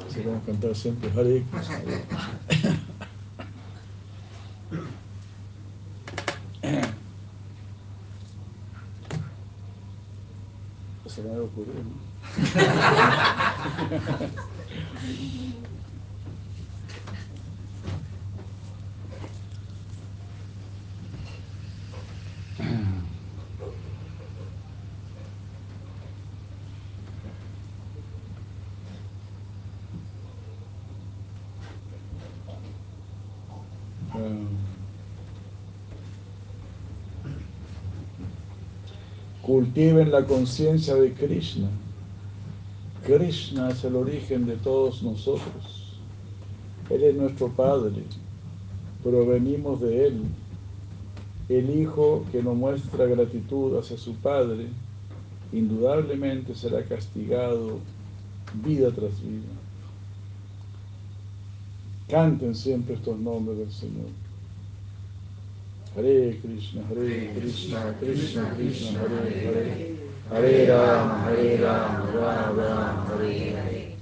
Así 0.08 0.21
vamos 0.23 0.43
a 0.43 0.45
cantar 0.45 0.75
siempre 0.75 1.10
Hare 1.12 1.43
Krishna, 1.51 1.75
Hare 1.75 2.06
Krishna. 2.08 2.80
Se 11.08 11.21
me 11.21 11.30
ha 11.34 11.41
ocurrido, 11.41 11.82
¿no? 11.84 11.95
Cultiven 39.55 40.11
la 40.11 40.25
conciencia 40.25 40.95
de 40.95 41.13
Krishna. 41.13 41.69
Krishna 43.05 43.69
es 43.69 43.85
el 43.85 43.95
origen 43.95 44.45
de 44.47 44.57
todos 44.57 45.01
nosotros. 45.01 45.97
Él 46.89 47.01
es 47.05 47.15
nuestro 47.15 47.47
Padre, 47.47 48.03
provenimos 49.01 49.79
de 49.79 50.07
Él. 50.07 50.23
El 51.47 51.69
hijo 51.69 52.25
que 52.33 52.43
no 52.43 52.53
muestra 52.53 53.05
gratitud 53.05 53.79
hacia 53.79 53.97
su 53.97 54.15
Padre, 54.15 54.67
indudablemente 55.53 56.53
será 56.53 56.83
castigado 56.83 57.79
vida 58.61 58.91
tras 58.91 59.21
vida. 59.21 59.53
Canten 62.09 62.53
siempre 62.53 62.95
estos 62.95 63.17
nombres 63.17 63.57
del 63.57 63.71
Señor. 63.71 64.24
Hare 65.95 66.38
Krishna, 66.41 66.81
Hare 66.89 67.31
Krishna, 67.39 67.95
Krishna 67.99 68.43
Krishna, 68.55 68.99
Hare 68.99 69.31
Hare, 69.31 69.95
Hare 70.29 70.67
Rama, 70.67 71.23
Hare 71.23 71.58
Rama, 71.58 72.12
Rama 72.12 72.51
Rama, 72.51 73.05
Hare 73.08 73.55
Hare. 73.55 73.95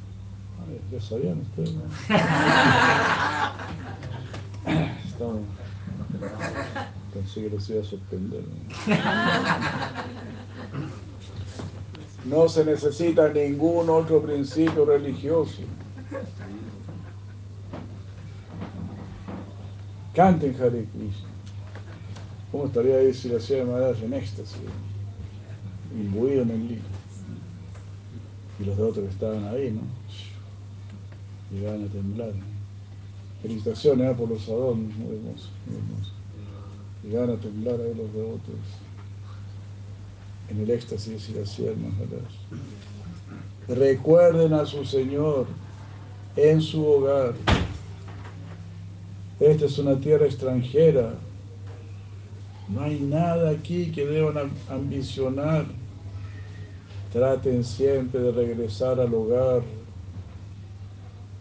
Ya 0.92 1.00
sabían 1.00 1.42
ustedes, 1.42 1.74
¿no? 1.76 1.84
Estamos... 5.06 5.42
Pensé 7.14 7.42
que 7.42 7.50
los 7.50 7.70
iba 7.70 7.82
a 7.82 7.84
sorprender. 7.84 8.44
¿no? 12.26 12.38
No 12.42 12.50
se 12.50 12.66
necesita 12.66 13.30
ningún 13.30 13.90
otro 13.90 14.20
principio 14.22 14.86
religioso. 14.86 15.62
Canten 20.16 20.56
Hare 20.60 20.88
Krishna. 20.92 21.33
¿Cómo 22.54 22.66
estaría 22.66 22.98
ahí 22.98 23.12
si 23.16 23.30
la 23.30 23.40
ciudad 23.40 23.66
de 23.66 23.72
Maharaj 23.72 24.04
en 24.04 24.14
éxtasis? 24.14 24.60
Imbuido 25.92 26.44
en 26.44 26.52
el 26.52 26.68
libro. 26.68 26.84
Y 28.60 28.64
los 28.66 28.78
de 28.78 28.84
otros 28.84 29.06
que 29.06 29.12
estaban 29.12 29.44
ahí, 29.46 29.72
¿no? 29.72 29.82
Llegaban 31.52 31.84
a 31.84 31.88
temblar. 31.88 32.32
Felicitaciones 33.42 34.12
¿eh? 34.12 34.16
por 34.16 34.30
los 34.30 34.48
adornos, 34.48 34.96
muy 34.96 35.16
hermoso, 35.16 35.50
muy 35.66 35.78
hermoso. 35.78 36.12
Llegaban 37.04 37.32
a 37.32 37.38
temblar 37.38 37.82
ahí 37.82 37.96
los 37.96 38.14
devotos 38.14 38.56
en 40.50 40.60
el 40.60 40.70
éxtasis 40.70 41.30
y 41.30 41.34
la 41.34 41.48
ciudad 41.48 41.72
de 41.72 41.78
Maharaj. 41.78 42.32
Recuerden 43.68 44.54
a 44.54 44.64
su 44.68 44.86
Señor 44.86 45.48
en 46.36 46.62
su 46.62 46.86
hogar. 46.86 47.34
Esta 49.40 49.66
es 49.66 49.80
una 49.80 50.00
tierra 50.00 50.28
extranjera. 50.28 51.16
No 52.74 52.82
hay 52.82 53.00
nada 53.00 53.52
aquí 53.52 53.92
que 53.92 54.06
deban 54.06 54.52
ambicionar. 54.70 55.66
Traten 57.12 57.64
siempre 57.64 58.20
de 58.20 58.32
regresar 58.32 59.00
al 59.00 59.14
hogar, 59.14 59.62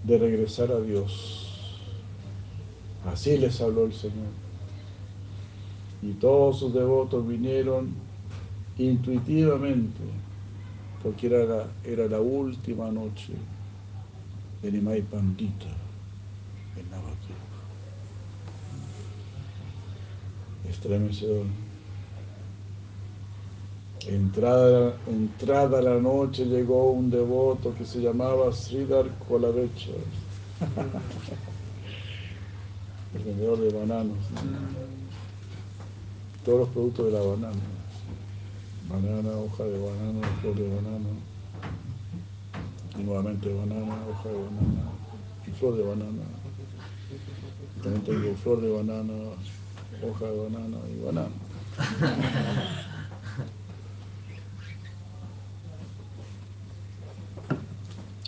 de 0.05 0.19
regresar 0.19 0.71
a 0.71 0.81
Dios. 0.81 1.43
Así 3.11 3.39
les 3.39 3.59
habló 3.61 3.87
el 3.87 3.95
Señor. 3.95 4.33
Y 6.03 6.13
todos 6.15 6.59
sus 6.59 6.75
devotos 6.75 7.27
vinieron 7.27 7.95
intuitivamente, 8.77 10.01
porque 11.03 11.29
era 11.29 12.09
la, 12.09 12.21
última 12.21 12.91
noche 12.91 13.33
de 14.63 14.73
Nimai 14.73 15.01
Pandita 15.03 15.67
en 16.77 16.91
Navajo. 16.91 17.13
Estremecedor. 20.73 21.47
Entrada, 24.09 24.97
entrada 25.07 25.81
la 25.81 26.01
noche 26.01 26.45
llegó 26.45 26.91
un 26.91 27.09
devoto 27.11 27.73
que 27.77 27.85
se 27.85 28.01
llamaba 28.01 28.53
Sridhar 28.53 29.07
Kolavecha, 29.29 29.93
el 33.15 33.23
vendedor 33.23 33.61
de 33.61 33.79
bananos. 33.79 34.19
Todos 36.45 36.59
los 36.61 36.69
productos 36.71 37.07
de 37.07 37.13
la 37.13 37.21
banana. 37.21 37.63
Banana, 38.89 39.31
hoja 39.39 39.65
de 39.65 39.79
banana, 39.79 40.27
flor 40.41 40.57
de 40.57 40.69
banana. 40.69 41.09
Nuevamente 42.99 43.55
banana, 43.55 43.95
hoja 44.11 44.29
de 44.29 44.35
banana 44.35 44.93
flor 45.53 45.77
de 45.77 45.85
banana. 45.85 46.23
También 47.83 48.05
tengo 48.05 48.35
flor 48.37 48.61
de 48.61 48.71
banana, 48.71 49.13
hoja 50.05 50.27
de 50.27 50.37
banana 50.37 50.79
y 50.91 51.05
banana. 51.05 51.29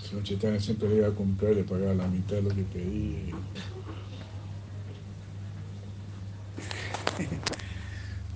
Señor 0.03 0.23
Chaitanya 0.23 0.61
siempre 0.61 0.89
le 0.89 0.97
iba 0.97 1.09
a 1.09 1.15
comprar 1.15 1.53
y 1.53 1.57
le 1.57 1.65
pagaba 1.65 1.95
la 1.95 2.07
mitad 2.07 2.37
de 2.37 2.43
lo 2.43 2.51
que 2.51 2.63
pedía. 2.63 3.35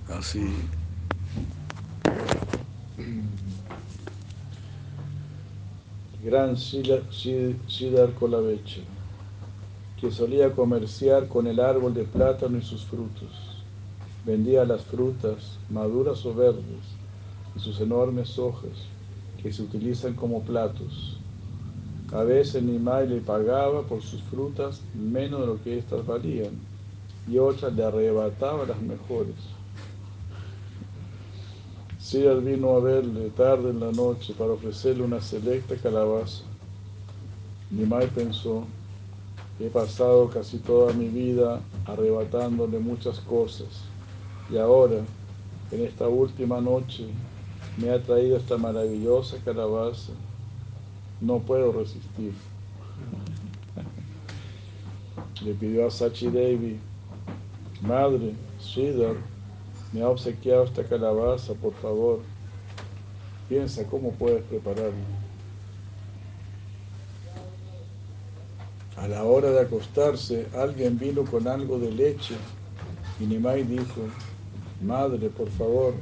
Así. 0.17 0.53
Gran 6.23 6.57
Siddhar 6.57 8.13
Kolavecha, 8.19 8.81
que 9.99 10.11
solía 10.11 10.51
comerciar 10.51 11.27
con 11.27 11.45
el 11.47 11.59
árbol 11.59 11.93
de 11.93 12.03
plátano 12.03 12.57
y 12.57 12.61
sus 12.61 12.85
frutos. 12.85 13.63
Vendía 14.25 14.63
las 14.63 14.81
frutas, 14.83 15.57
maduras 15.69 16.25
o 16.25 16.33
verdes, 16.33 16.63
y 17.55 17.59
sus 17.59 17.81
enormes 17.81 18.39
hojas, 18.39 18.87
que 19.41 19.51
se 19.51 19.61
utilizan 19.61 20.13
como 20.13 20.41
platos. 20.41 21.17
A 22.13 22.23
veces 22.23 22.63
Nimai 22.63 23.07
le 23.07 23.21
pagaba 23.21 23.83
por 23.83 24.01
sus 24.01 24.21
frutas 24.23 24.81
menos 24.93 25.41
de 25.41 25.47
lo 25.47 25.63
que 25.63 25.77
éstas 25.77 26.05
valían, 26.05 26.53
y 27.27 27.37
otras 27.37 27.73
le 27.73 27.83
arrebataba 27.83 28.65
las 28.65 28.81
mejores. 28.81 29.35
Siddhar 31.99 32.41
vino 32.41 32.71
a 32.71 32.79
verle 32.79 33.29
tarde 33.31 33.69
en 33.69 33.81
la 33.81 33.91
noche 33.91 34.33
para 34.37 34.53
ofrecerle 34.53 35.03
una 35.03 35.21
selecta 35.21 35.75
calabaza. 35.75 36.43
Nimai 37.69 38.07
pensó, 38.07 38.65
he 39.59 39.69
pasado 39.69 40.29
casi 40.29 40.57
toda 40.57 40.93
mi 40.93 41.09
vida 41.09 41.59
arrebatándole 41.85 42.79
muchas 42.79 43.19
cosas 43.19 43.89
y 44.51 44.57
ahora, 44.57 45.01
en 45.71 45.85
esta 45.85 46.07
última 46.07 46.59
noche, 46.59 47.05
me 47.77 47.91
ha 47.91 48.01
traído 48.01 48.37
esta 48.37 48.57
maravillosa 48.57 49.37
calabaza. 49.45 50.13
No 51.21 51.39
puedo 51.39 51.71
resistir. 51.71 52.33
Le 55.43 55.53
pidió 55.53 55.87
a 55.87 55.91
Sachi 55.91 56.29
Devi, 56.29 56.79
Madre, 57.81 58.33
Sridhar, 58.59 59.15
me 59.93 60.01
ha 60.01 60.09
obsequiado 60.09 60.63
esta 60.63 60.83
calabaza, 60.83 61.53
por 61.53 61.73
favor. 61.75 62.19
Piensa 63.47 63.85
cómo 63.85 64.11
puedes 64.11 64.43
prepararla. 64.43 65.18
A 68.99 69.07
la 69.07 69.23
hora 69.23 69.49
de 69.51 69.61
acostarse, 69.61 70.47
alguien 70.53 70.99
vino 70.99 71.23
con 71.23 71.47
algo 71.47 71.79
de 71.79 71.89
leche 71.89 72.35
y 73.17 73.23
Nimai 73.23 73.63
dijo, 73.63 74.01
Madre, 74.81 75.29
por 75.29 75.49
favor, 75.51 75.93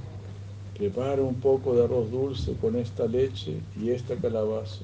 prepara 0.75 1.21
un 1.21 1.35
poco 1.35 1.75
de 1.75 1.83
arroz 1.83 2.09
dulce 2.09 2.55
con 2.59 2.75
esta 2.75 3.05
leche 3.05 3.59
y 3.79 3.91
esta 3.91 4.15
calabaza. 4.15 4.81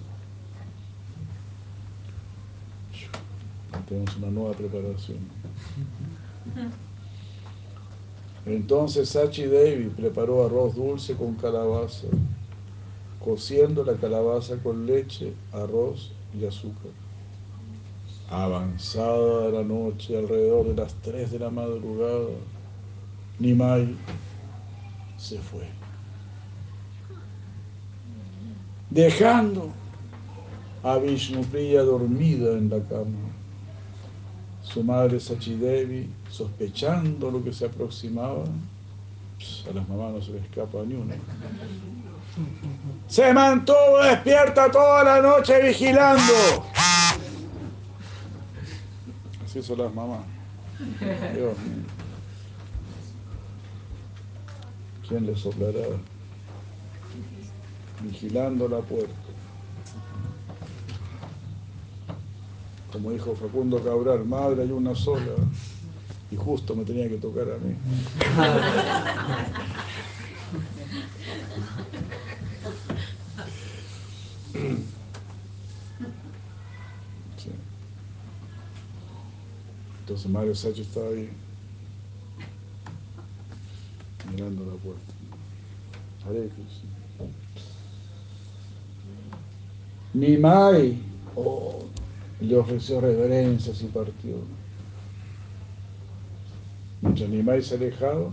Tenemos 3.90 4.16
una 4.18 4.30
nueva 4.30 4.54
preparación. 4.54 5.18
Entonces 8.46 9.10
Sachi 9.10 9.46
Devi 9.46 9.90
preparó 9.90 10.46
arroz 10.46 10.76
dulce 10.76 11.16
con 11.16 11.34
calabaza, 11.34 12.08
cociendo 13.26 13.84
la 13.84 13.96
calabaza 13.96 14.58
con 14.58 14.86
leche, 14.86 15.34
arroz 15.52 16.12
y 16.40 16.46
azúcar. 16.46 17.03
Avanzada 18.34 19.52
la 19.52 19.64
noche, 19.64 20.18
alrededor 20.18 20.66
de 20.66 20.82
las 20.82 20.92
3 21.04 21.32
de 21.34 21.38
la 21.38 21.52
madrugada, 21.52 22.30
Nimai 23.38 23.96
se 25.18 25.38
fue, 25.38 25.68
dejando 28.90 29.70
a 30.82 30.98
Vishnupriya 30.98 31.84
dormida 31.84 32.54
en 32.58 32.70
la 32.72 32.80
cama. 32.80 33.30
Su 34.64 34.84
madre 34.84 35.20
Sachidevi, 35.20 36.10
sospechando 36.32 37.30
lo 37.30 37.44
que 37.44 37.54
se 37.54 37.68
aproximaba, 37.68 38.46
a 38.46 39.74
las 39.74 39.88
mamás 39.88 40.12
no 40.12 40.22
se 40.24 40.32
les 40.32 40.44
escapa 40.44 40.80
ni 40.88 40.96
una. 40.96 41.14
Se 43.08 43.32
mantuvo 43.32 44.00
despierta 44.04 44.72
toda 44.72 45.04
la 45.04 45.22
noche 45.22 45.62
vigilando. 45.62 46.34
Así 49.54 49.62
son 49.62 49.78
las 49.78 49.94
mamás. 49.94 50.26
Dios 51.00 51.56
mío. 51.60 51.86
¿Quién 55.08 55.28
le 55.28 55.36
soplará 55.36 55.90
vigilando 58.02 58.68
la 58.68 58.80
puerta. 58.80 59.14
Como 62.92 63.12
dijo 63.12 63.36
Facundo 63.36 63.80
Cabral, 63.84 64.26
madre 64.26 64.64
hay 64.64 64.72
una 64.72 64.96
sola 64.96 65.36
y 66.32 66.36
justo 66.36 66.76
me 66.76 66.84
tenía 66.84 67.08
que 67.08 67.18
tocar 67.18 67.44
a 67.44 67.60
mí. 67.60 67.76
Entonces 80.04 80.30
Mario 80.30 80.54
Sacho 80.54 80.82
estaba 80.82 81.08
ahí 81.08 81.30
mirando 84.30 84.66
la 84.66 84.74
puerta. 84.74 85.14
Hare 86.26 86.50
Krishna. 86.50 86.90
Nimai 90.14 90.98
oh, 91.38 91.86
le 92.42 92.58
ofreció 92.58 93.00
reverencias 93.00 93.82
y 93.82 93.86
partió. 93.86 94.36
Mientras 97.02 97.30
Nimai 97.30 97.62
se 97.62 97.76
alejaba, 97.76 98.30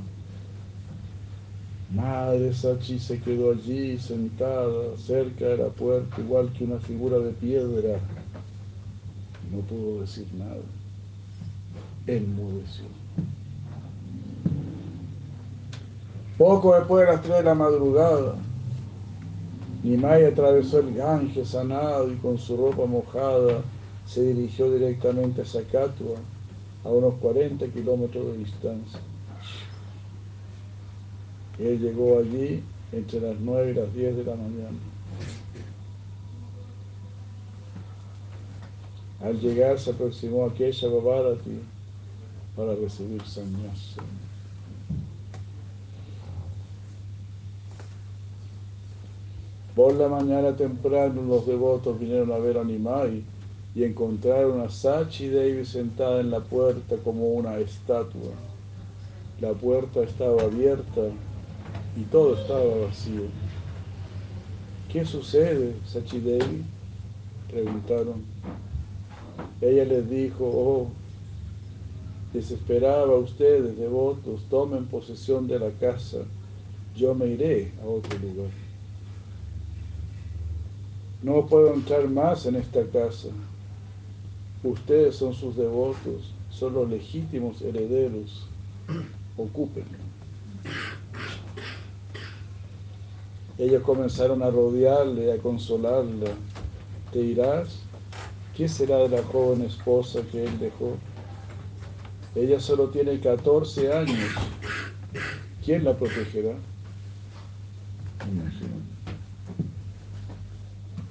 Madre 1.94 2.52
Sachi 2.52 2.98
se 2.98 3.20
quedó 3.20 3.52
allí 3.52 3.96
sentada 3.96 4.96
cerca 4.96 5.44
de 5.44 5.56
la 5.58 5.68
puerta, 5.68 6.20
igual 6.20 6.52
que 6.52 6.64
una 6.64 6.80
figura 6.80 7.20
de 7.20 7.30
piedra. 7.30 8.00
No 9.52 9.60
pudo 9.60 10.00
decir 10.00 10.26
nada. 10.34 10.79
Enmudeció. 12.06 12.86
Poco 16.38 16.74
después 16.74 17.06
de 17.06 17.12
las 17.12 17.22
tres 17.22 17.36
de 17.36 17.42
la 17.42 17.54
madrugada, 17.54 18.34
Nimai 19.82 20.24
atravesó 20.24 20.80
el 20.80 20.94
Ganges 20.94 21.48
sanado 21.48 22.10
y 22.10 22.16
con 22.16 22.38
su 22.38 22.56
ropa 22.56 22.86
mojada 22.86 23.62
se 24.06 24.22
dirigió 24.32 24.70
directamente 24.72 25.42
a 25.42 25.44
Sakatua, 25.44 26.16
a 26.84 26.88
unos 26.88 27.14
40 27.20 27.66
kilómetros 27.68 28.26
de 28.26 28.38
distancia. 28.38 29.00
Él 31.58 31.78
llegó 31.78 32.18
allí 32.18 32.62
entre 32.92 33.20
las 33.20 33.38
9 33.38 33.70
y 33.70 33.74
las 33.74 33.94
10 33.94 34.16
de 34.16 34.24
la 34.24 34.34
mañana. 34.34 34.78
Al 39.22 39.38
llegar 39.38 39.78
se 39.78 39.90
aproximó 39.90 40.46
a 40.46 40.54
Kesha 40.54 40.88
Babarati 40.88 41.60
para 42.56 42.74
recibir 42.74 43.22
sannyasa. 43.26 44.02
Por 49.74 49.94
la 49.94 50.08
mañana 50.08 50.56
temprano 50.56 51.22
los 51.22 51.46
devotos 51.46 51.98
vinieron 51.98 52.32
a 52.32 52.38
ver 52.38 52.58
a 52.58 52.64
Nimai 52.64 53.22
y 53.74 53.84
encontraron 53.84 54.60
a 54.60 54.68
Sachi 54.68 55.28
Devi 55.28 55.64
sentada 55.64 56.20
en 56.20 56.30
la 56.30 56.40
puerta 56.40 56.96
como 57.04 57.28
una 57.28 57.56
estatua. 57.58 58.32
La 59.40 59.52
puerta 59.52 60.02
estaba 60.02 60.42
abierta 60.42 61.02
y 61.96 62.02
todo 62.10 62.34
estaba 62.34 62.86
vacío. 62.86 63.22
¿Qué 64.92 65.04
sucede, 65.04 65.76
Sachi 65.86 66.18
Devi? 66.18 66.64
Preguntaron. 67.48 68.24
Ella 69.60 69.84
les 69.84 70.10
dijo, 70.10 70.44
oh, 70.44 70.88
desesperaba 72.32 73.16
ustedes, 73.16 73.76
devotos, 73.76 74.42
tomen 74.48 74.86
posesión 74.86 75.48
de 75.48 75.58
la 75.58 75.70
casa, 75.70 76.18
yo 76.96 77.14
me 77.14 77.26
iré 77.26 77.72
a 77.82 77.86
otro 77.86 78.18
lugar. 78.18 78.50
No 81.22 81.46
puedo 81.46 81.74
entrar 81.74 82.08
más 82.08 82.46
en 82.46 82.56
esta 82.56 82.82
casa. 82.86 83.28
Ustedes 84.62 85.16
son 85.16 85.34
sus 85.34 85.56
devotos, 85.56 86.32
son 86.50 86.74
los 86.74 86.88
legítimos 86.88 87.60
herederos. 87.62 88.46
Ocúpenlo. 89.36 89.98
Ellos 93.58 93.82
comenzaron 93.82 94.42
a 94.42 94.50
rodearle, 94.50 95.32
a 95.32 95.38
consolarla. 95.38 96.30
¿Te 97.12 97.20
irás? 97.20 97.80
¿Qué 98.56 98.68
será 98.68 98.98
de 98.98 99.10
la 99.10 99.22
joven 99.22 99.62
esposa 99.62 100.20
que 100.32 100.44
él 100.44 100.58
dejó? 100.58 100.96
Ella 102.34 102.60
solo 102.60 102.88
tiene 102.88 103.18
14 103.18 103.92
años. 103.92 104.18
¿Quién 105.64 105.84
la 105.84 105.96
protegerá? 105.96 106.54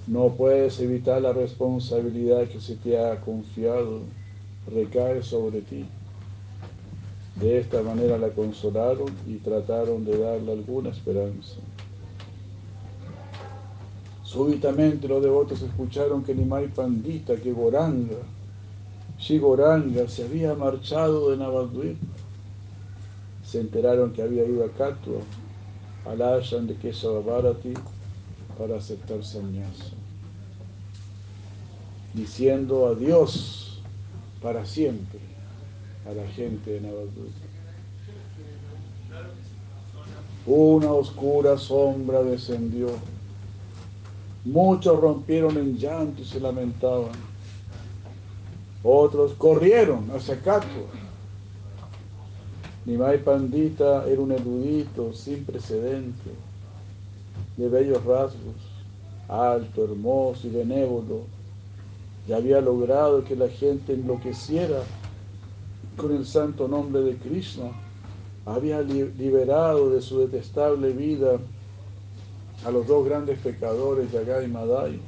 No 0.07 0.29
puedes 0.29 0.79
evitar 0.79 1.21
la 1.21 1.33
responsabilidad 1.33 2.47
que 2.47 2.59
se 2.59 2.75
te 2.75 2.97
ha 2.97 3.19
confiado, 3.21 4.01
recae 4.71 5.21
sobre 5.21 5.61
ti. 5.61 5.85
De 7.35 7.59
esta 7.59 7.83
manera 7.83 8.17
la 8.17 8.29
consolaron 8.29 9.09
y 9.27 9.35
trataron 9.35 10.03
de 10.05 10.17
darle 10.17 10.53
alguna 10.53 10.89
esperanza. 10.89 11.55
Súbitamente 14.23 15.07
los 15.07 15.21
devotos 15.21 15.61
escucharon 15.61 16.23
que 16.23 16.35
Nimai 16.35 16.67
Pandita, 16.67 17.35
que 17.35 17.51
Goranga, 17.51 18.17
Shigoranga 19.19 20.07
se 20.07 20.23
había 20.23 20.55
marchado 20.55 21.31
de 21.31 21.37
Navadvip. 21.37 21.97
Se 23.43 23.59
enteraron 23.59 24.13
que 24.13 24.21
había 24.21 24.45
ido 24.45 24.63
a 24.63 24.69
Katua, 24.69 25.21
al 26.05 26.21
ashram 26.21 26.67
de 26.67 26.75
Kesava 26.75 27.19
Bharati, 27.19 27.73
para 28.57 28.77
aceptar 28.77 29.23
sannyasa 29.23 29.99
diciendo 32.13 32.87
adiós 32.87 33.81
para 34.41 34.65
siempre 34.65 35.19
a 36.05 36.13
la 36.13 36.27
gente 36.27 36.71
de 36.71 36.81
Navadvip. 36.81 37.33
Una 40.45 40.91
oscura 40.91 41.57
sombra 41.57 42.23
descendió. 42.23 42.87
Muchos 44.45 44.99
rompieron 44.99 45.57
en 45.57 45.77
llanto 45.77 46.21
y 46.21 46.25
se 46.25 46.39
lamentaban. 46.39 47.28
Otros 48.83 49.33
corrieron 49.33 50.09
hacia 50.11 50.37
Katua. 50.37 50.87
Nimai 52.85 53.21
Pandita 53.23 54.05
era 54.07 54.21
un 54.21 54.31
erudito 54.31 55.13
sin 55.13 55.43
precedente, 55.43 56.31
de 57.57 57.67
bellos 57.67 58.03
rasgos, 58.05 58.55
alto, 59.27 59.83
hermoso 59.83 60.47
y 60.47 60.51
benévolo. 60.51 61.23
Ya 62.27 62.37
había 62.37 62.61
logrado 62.61 63.23
que 63.23 63.35
la 63.35 63.49
gente 63.49 63.93
enloqueciera 63.93 64.81
con 65.97 66.15
el 66.15 66.25
santo 66.25 66.67
nombre 66.67 67.01
de 67.01 67.17
Krishna, 67.17 67.71
había 68.45 68.81
liberado 68.81 69.89
de 69.89 70.01
su 70.01 70.19
detestable 70.19 70.93
vida 70.93 71.37
a 72.65 72.71
los 72.71 72.87
dos 72.87 73.05
grandes 73.05 73.37
pecadores, 73.39 74.11
Yagai 74.11 74.45
y 74.45 74.47
Madai, 74.47 74.99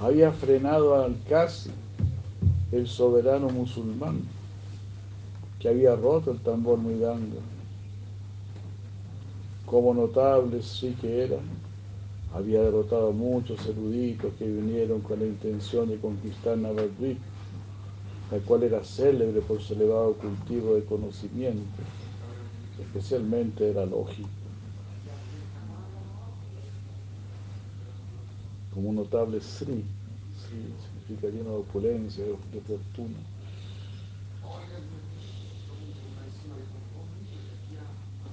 había 0.00 0.32
frenado 0.32 1.02
al 1.02 1.16
Kasi, 1.28 1.70
el 2.72 2.86
soberano 2.88 3.48
musulmán, 3.48 4.22
que 5.60 5.68
había 5.68 5.94
roto 5.94 6.32
el 6.32 6.40
tambor 6.40 6.78
Muidanga. 6.78 7.40
Como 9.64 9.94
notables 9.94 10.66
sí 10.66 10.96
que 11.00 11.24
era, 11.24 11.38
había 12.34 12.62
derrotado 12.62 13.08
a 13.08 13.12
muchos 13.12 13.64
eruditos 13.66 14.32
que 14.38 14.46
vinieron 14.46 15.00
con 15.00 15.20
la 15.20 15.26
intención 15.26 15.88
de 15.88 15.96
conquistar 15.96 16.58
Navadvip, 16.58 17.18
la 18.30 18.38
cual 18.40 18.64
era 18.64 18.82
célebre 18.82 19.40
por 19.40 19.60
su 19.60 19.74
elevado 19.74 20.14
cultivo 20.14 20.74
de 20.74 20.84
conocimiento, 20.84 21.82
especialmente 22.80 23.70
era 23.70 23.86
lógico. 23.86 24.28
Como 28.74 28.90
un 28.90 28.96
notable 28.96 29.40
Sri, 29.40 29.82
Sri 30.36 30.95
de 31.08 31.50
opulencia, 31.50 32.24
de, 32.24 32.60
fortuna. 32.60 33.16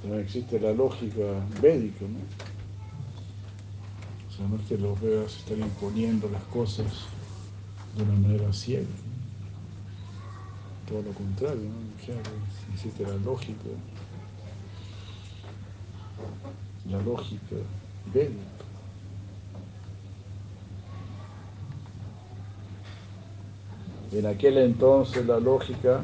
También 0.02 0.24
existe 0.24 0.60
la 0.60 0.74
lógica 0.74 1.22
védica, 1.62 2.06
¿no? 2.06 2.20
O 4.28 4.36
sea, 4.36 4.48
no 4.48 4.56
es 4.56 4.68
que 4.68 4.78
los 4.78 5.00
Vedas 5.00 5.38
están 5.38 5.60
imponiendo 5.60 6.28
las 6.30 6.44
cosas 6.46 6.88
de 7.96 8.04
una 8.04 8.14
manera 8.14 8.52
ciega. 8.52 8.88
Todo 10.90 11.04
lo 11.04 11.12
contrario, 11.12 11.62
¿no? 11.62 12.74
Existe 12.74 13.04
la 13.04 13.16
lógica, 13.18 13.70
la 16.90 17.02
lógica 17.02 17.56
védica. 18.14 18.63
En 24.14 24.28
aquel 24.28 24.60
entonces 24.60 25.26
la 25.26 25.40
lógica, 25.40 26.02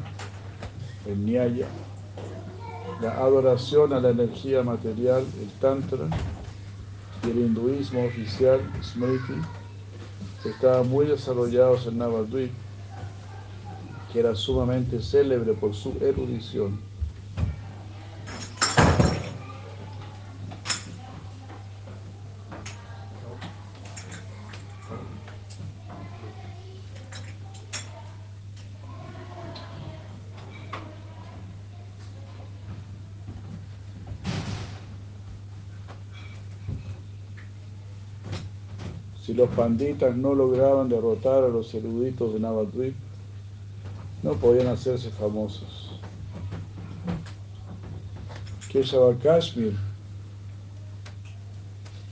el 1.06 1.24
nyaya, 1.24 1.66
la 3.00 3.12
adoración 3.12 3.92
a 3.92 4.00
la 4.00 4.10
energía 4.10 4.62
material, 4.64 5.24
el 5.40 5.48
tantra, 5.60 6.08
y 7.24 7.30
el 7.30 7.38
hinduismo 7.38 8.04
oficial, 8.04 8.60
Smriti, 8.82 9.34
estaban 10.44 10.88
muy 10.88 11.06
desarrollados 11.06 11.86
en 11.86 11.98
Navadvip, 11.98 12.50
que 14.12 14.20
era 14.20 14.34
sumamente 14.34 15.00
célebre 15.00 15.52
por 15.52 15.72
su 15.74 15.96
erudición. 16.00 16.90
Si 39.29 39.29
los 39.40 39.48
panditas 39.50 40.14
no 40.14 40.34
lograban 40.34 40.90
derrotar 40.90 41.44
a 41.44 41.48
los 41.48 41.72
eruditos 41.72 42.34
de 42.34 42.40
Navadvip, 42.40 42.94
no 44.22 44.34
podían 44.34 44.66
hacerse 44.66 45.10
famosos. 45.10 45.92
Keshava 48.68 49.14
Kashmir 49.14 49.74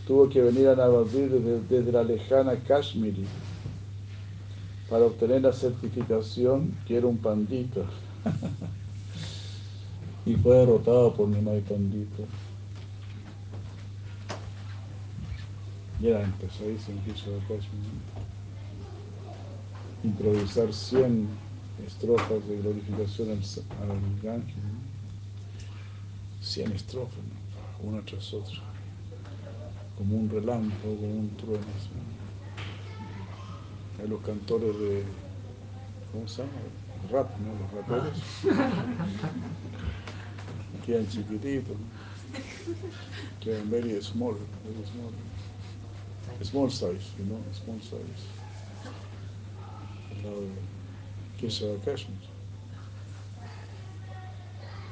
tuvo 0.06 0.30
que 0.30 0.40
venir 0.40 0.68
a 0.68 0.76
Navadvip 0.76 1.30
desde, 1.68 1.92
la 1.92 2.02
lejana 2.02 2.56
Kashmir 2.66 3.26
para 4.88 5.04
obtener 5.04 5.42
la 5.42 5.52
certificación 5.52 6.74
que 6.86 6.96
era 6.96 7.06
un 7.06 7.18
pandita. 7.18 7.82
y 10.24 10.34
fue 10.36 10.56
derrotado 10.56 11.12
por 11.12 11.28
Nimai 11.28 11.60
Pandita. 11.60 12.22
Ya 16.00 16.22
empezó 16.22 16.64
ahí 16.64 16.78
en 16.88 16.98
Keshava 17.00 17.38
Kashmir. 17.48 17.90
Improvisar 20.04 20.72
100 20.72 21.28
estrofas 21.86 22.46
de 22.48 22.56
glorificación 22.58 23.30
al, 23.30 23.38
al 23.38 24.20
Ganges. 24.22 24.54
100 26.40 26.72
estrofas, 26.72 27.16
¿no? 27.16 27.88
una 27.88 28.00
tras 28.02 28.32
otra, 28.32 28.60
como 29.96 30.16
un 30.16 30.30
relámpago, 30.30 30.96
como 30.96 31.18
un 31.18 31.36
trueno. 31.36 31.64
Hay 34.00 34.08
los 34.08 34.20
cantores 34.22 34.78
de, 34.78 35.04
¿cómo 36.12 36.28
se 36.28 36.42
llama? 36.42 36.52
Rap, 37.10 37.28
¿no? 37.40 37.54
Los 37.60 37.72
raperos. 37.72 38.22
Quedan 40.86 41.08
chiquititos, 41.08 41.76
¿no? 41.76 41.86
quedan 43.40 43.70
very 43.70 44.00
small, 44.02 44.36
very 44.64 44.84
small. 44.86 45.12
Small 46.42 46.70
size, 46.70 47.12
you 47.18 47.24
know, 47.24 47.42
small 47.52 47.80
size. 47.80 48.26
Lado 50.22 50.40
de 50.40 50.48
Keshava 51.40 51.78
Kashmir. 51.84 52.16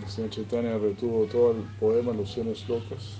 El 0.02 0.08
señor 0.10 0.30
Chaitanya 0.30 0.76
retuvo 0.78 1.24
todo 1.26 1.52
el 1.52 1.62
poema 1.80 2.12
Alusiones 2.12 2.68
Locas. 2.68 3.18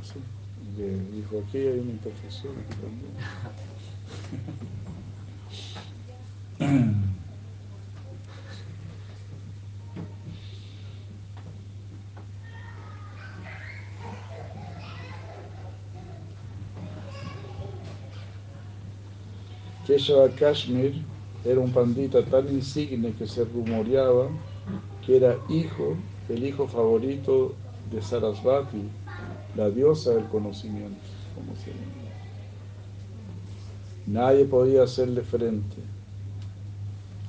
Así. 0.00 0.20
Y 0.62 0.80
le 0.80 1.00
dijo, 1.16 1.42
aquí 1.46 1.58
hay 1.58 1.80
una 1.80 1.90
imperfección, 1.90 2.54
también. 6.58 7.00
Keshava 19.90 20.28
Kashmir 20.28 20.94
era 21.44 21.58
un 21.58 21.72
pandita 21.72 22.22
tan 22.22 22.46
insigne 22.48 23.12
que 23.12 23.26
se 23.26 23.42
rumoreaba 23.42 24.28
que 25.04 25.16
era 25.16 25.36
hijo, 25.48 25.96
el 26.28 26.44
hijo 26.44 26.68
favorito 26.68 27.56
de 27.90 28.00
Sarasvati, 28.00 28.84
la 29.56 29.68
diosa 29.68 30.14
del 30.14 30.26
conocimiento, 30.26 31.00
como 31.34 31.56
se. 31.56 31.72
Nadie 34.06 34.44
podía 34.44 34.84
hacerle 34.84 35.22
frente. 35.22 35.82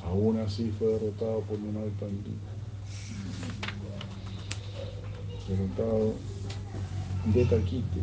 Aún 0.06 0.38
así 0.40 0.72
fue 0.78 0.90
derrotado 0.90 1.40
por 1.42 1.58
Nimai 1.58 1.90
Pandita. 2.00 2.52
Derrotado 5.48 6.14
de 7.26 7.46
Taquite. 7.46 8.02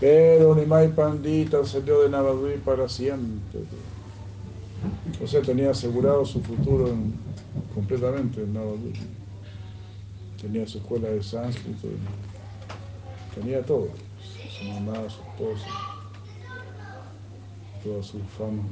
Pero 0.01 0.55
Nimai 0.55 0.95
Pandita 0.95 1.65
salió 1.65 2.03
de 2.03 2.09
Navadvip 2.11 2.63
para 2.65 2.89
siempre. 2.89 3.61
O 5.23 5.27
sea, 5.27 5.43
tenía 5.43 5.71
asegurado 5.71 6.25
su 6.25 6.41
futuro 6.41 6.89
en- 6.89 7.15
completamente 7.75 8.43
en 8.43 8.53
Navadvip. 8.55 8.95
Tenía 10.41 10.67
su 10.69 10.79
escuela 10.79 11.09
de 11.09 11.21
sánscrito, 11.23 11.89
tenía 13.35 13.61
todo. 13.63 13.89
Su 14.57 14.65
mamá, 14.65 14.95
su 15.11 15.21
esposa, 15.21 15.67
toda 17.83 18.03
su 18.05 18.19
fama. 18.39 18.63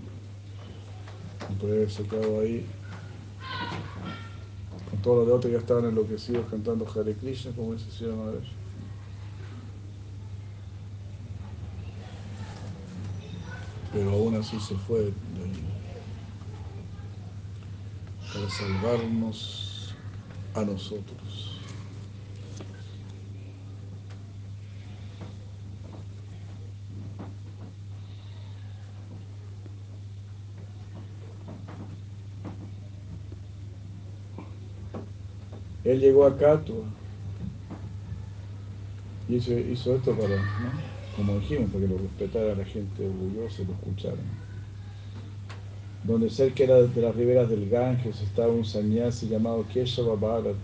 Haberse 1.61 2.03
quedado 2.05 2.41
ahí 2.41 2.65
con 4.91 5.01
todos 5.03 5.19
los 5.19 5.27
de 5.27 5.33
otros 5.33 5.53
ya 5.53 5.59
estaban 5.59 5.85
enloquecidos 5.87 6.47
cantando 6.51 6.87
Hare 6.89 7.15
Krishna, 7.15 7.53
como 7.57 7.73
dice 7.75 7.91
Sri 7.91 8.07
Maharaj. 8.07 8.45
Pero 13.97 14.11
aún 14.11 14.35
así 14.35 14.61
se 14.61 14.75
fue 14.75 15.05
de 15.05 15.13
para 18.35 18.51
salvarnos 18.51 19.95
a 20.53 20.61
nosotros. 20.65 21.63
Él 35.85 36.01
llegó 36.01 36.27
a 36.27 36.37
Catua 36.37 36.85
y 39.27 39.37
hizo, 39.37 39.53
hizo 39.59 39.97
esto 39.97 40.15
para. 40.15 40.96
Como 41.17 41.39
dijimos, 41.39 41.71
para 41.71 41.87
que 41.87 41.89
lo 41.89 41.99
respetara 41.99 42.55
la 42.55 42.65
gente 42.65 43.07
orgullosa 43.07 43.63
y 43.63 43.65
lo 43.65 43.73
escuchara. 43.73 44.23
Donde 46.05 46.29
cerca 46.29 46.65
de 46.65 47.03
las 47.03 47.17
riberas 47.17 47.49
del 47.49 47.69
Ganges 47.71 48.21
estaba 48.21 48.53
un 48.53 48.65
sannyasi 48.65 49.29
llamado 49.29 49.65
Keshava 49.73 50.15
Bharati. 50.15 50.57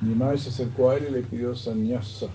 Nimai 0.00 0.38
se 0.38 0.48
acercó 0.48 0.90
a 0.90 0.96
él 0.96 1.06
y 1.10 1.12
le 1.12 1.22
pidió 1.22 1.54
sannyasa. 1.54 2.28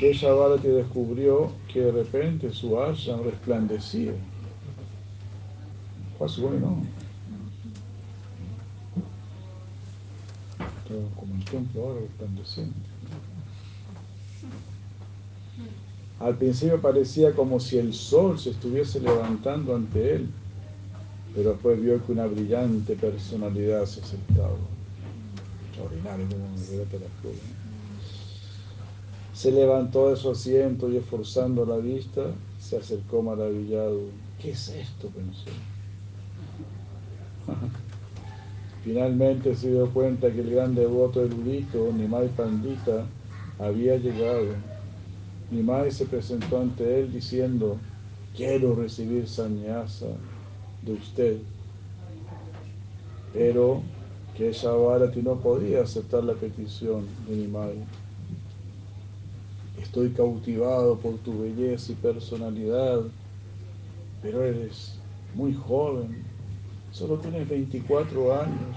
Keshava 0.00 0.56
descubrió 0.56 1.52
que 1.72 1.80
de 1.80 1.92
repente 1.92 2.52
su 2.52 2.78
ashram 2.80 3.22
resplandecía. 3.22 4.12
Going 6.18 6.62
on? 6.62 6.86
Estaba 10.84 11.08
como 11.16 11.34
el 11.34 11.44
templo 11.44 11.82
ahora 11.82 12.00
resplandeciente. 12.00 12.91
Al 16.22 16.36
principio 16.36 16.80
parecía 16.80 17.32
como 17.32 17.58
si 17.58 17.78
el 17.78 17.92
sol 17.92 18.38
se 18.38 18.50
estuviese 18.50 19.00
levantando 19.00 19.74
ante 19.74 20.14
él, 20.14 20.28
pero 21.34 21.50
después 21.50 21.82
vio 21.82 22.04
que 22.06 22.12
una 22.12 22.26
brillante 22.26 22.94
personalidad 22.94 23.84
se 23.86 24.02
acercaba. 24.02 24.54
Extraordinario 25.66 26.26
como. 26.28 26.42
Se 29.34 29.50
levantó 29.50 30.10
de 30.10 30.16
su 30.16 30.30
asiento 30.30 30.88
y 30.88 30.98
esforzando 30.98 31.66
la 31.66 31.78
vista, 31.78 32.22
se 32.60 32.76
acercó 32.76 33.22
maravillado. 33.22 34.02
¿Qué 34.40 34.52
es 34.52 34.68
esto? 34.68 35.08
pensó. 35.08 35.46
Finalmente 38.84 39.56
se 39.56 39.70
dio 39.70 39.90
cuenta 39.90 40.30
que 40.30 40.40
el 40.40 40.54
gran 40.54 40.76
devoto 40.76 41.24
erudito, 41.24 41.90
Nimai 41.92 42.28
Pandita, 42.28 43.06
había 43.58 43.96
llegado. 43.96 44.71
Nimai 45.52 45.90
se 45.90 46.06
presentó 46.06 46.60
ante 46.60 47.00
él 47.00 47.12
diciendo, 47.12 47.76
quiero 48.34 48.74
recibir 48.74 49.28
sannyasa 49.28 50.06
de 50.80 50.92
usted. 50.94 51.36
Pero 53.34 53.82
que 54.34 54.50
Shavarati 54.50 55.20
no 55.20 55.36
podía 55.36 55.82
aceptar 55.82 56.24
la 56.24 56.32
petición 56.32 57.04
de 57.28 57.36
Nimai. 57.36 57.84
Estoy 59.82 60.10
cautivado 60.12 60.96
por 60.96 61.18
tu 61.18 61.42
belleza 61.42 61.92
y 61.92 61.96
personalidad, 61.96 63.02
pero 64.22 64.42
eres 64.42 64.94
muy 65.34 65.52
joven, 65.52 66.24
solo 66.92 67.18
tienes 67.18 67.46
24 67.46 68.40
años. 68.40 68.76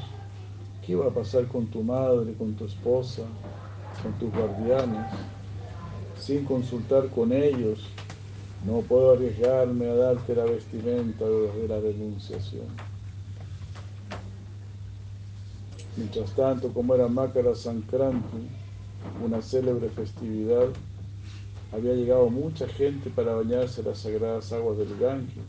¿Qué 0.85 0.93
va 0.93 1.07
a 1.07 1.13
pasar 1.13 1.47
con 1.47 1.67
tu 1.67 1.83
madre, 1.83 2.33
con 2.33 2.53
tu 2.53 2.65
esposa, 2.65 3.23
con 4.03 4.11
tus 4.19 4.29
guardianes? 4.31 5.34
Sin 6.25 6.43
consultar 6.43 7.09
con 7.09 7.31
ellos, 7.31 7.85
no 8.65 8.79
puedo 8.79 9.13
arriesgarme 9.13 9.85
a 9.85 9.93
darte 9.93 10.33
la 10.33 10.45
vestimenta 10.45 11.23
de 11.23 11.67
la 11.67 11.79
renunciación. 11.79 12.65
Mientras 15.95 16.31
tanto, 16.31 16.73
como 16.73 16.95
era 16.95 17.07
Makara 17.07 17.53
Sankranti, 17.53 18.47
una 19.23 19.39
célebre 19.39 19.87
festividad, 19.89 20.69
había 21.71 21.93
llegado 21.93 22.27
mucha 22.31 22.67
gente 22.69 23.11
para 23.11 23.35
bañarse 23.35 23.81
en 23.81 23.87
las 23.89 23.99
sagradas 23.99 24.51
aguas 24.51 24.79
del 24.79 24.97
Ganges. 24.97 25.45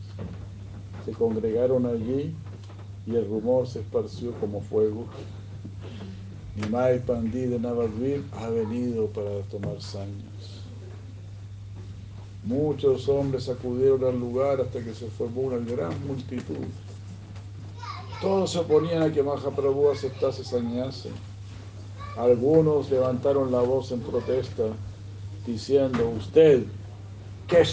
Se 1.05 1.11
congregaron 1.11 1.87
allí 1.87 2.35
y 3.07 3.15
el 3.15 3.27
rumor 3.27 3.65
se 3.65 3.79
esparció 3.79 4.31
como 4.33 4.61
fuego. 4.61 5.05
Nimai 6.55 7.03
Pandí 7.03 7.47
de 7.47 7.57
Navadvip 7.57 8.31
ha 8.35 8.49
venido 8.49 9.07
para 9.07 9.41
tomar 9.49 9.81
saños. 9.81 10.26
Muchos 12.47 13.09
hombres 13.09 13.49
acudieron 13.49 14.05
al 14.05 14.17
lugar 14.17 14.61
hasta 14.61 14.79
que 14.79 14.93
se 14.93 15.07
formó 15.07 15.41
una 15.41 15.57
gran 15.57 15.91
multitud. 16.07 16.65
Todos 18.21 18.53
se 18.53 18.59
oponían 18.59 19.03
a 19.03 19.11
que 19.11 19.21
Mahaprabhu 19.21 19.89
aceptase 19.91 20.45
sañase. 20.45 21.09
Algunos 22.17 22.89
levantaron 22.89 23.51
la 23.51 23.59
voz 23.59 23.91
en 23.91 23.99
protesta, 23.99 24.63
diciendo, 25.45 26.09
usted, 26.17 26.63
que 27.47 27.63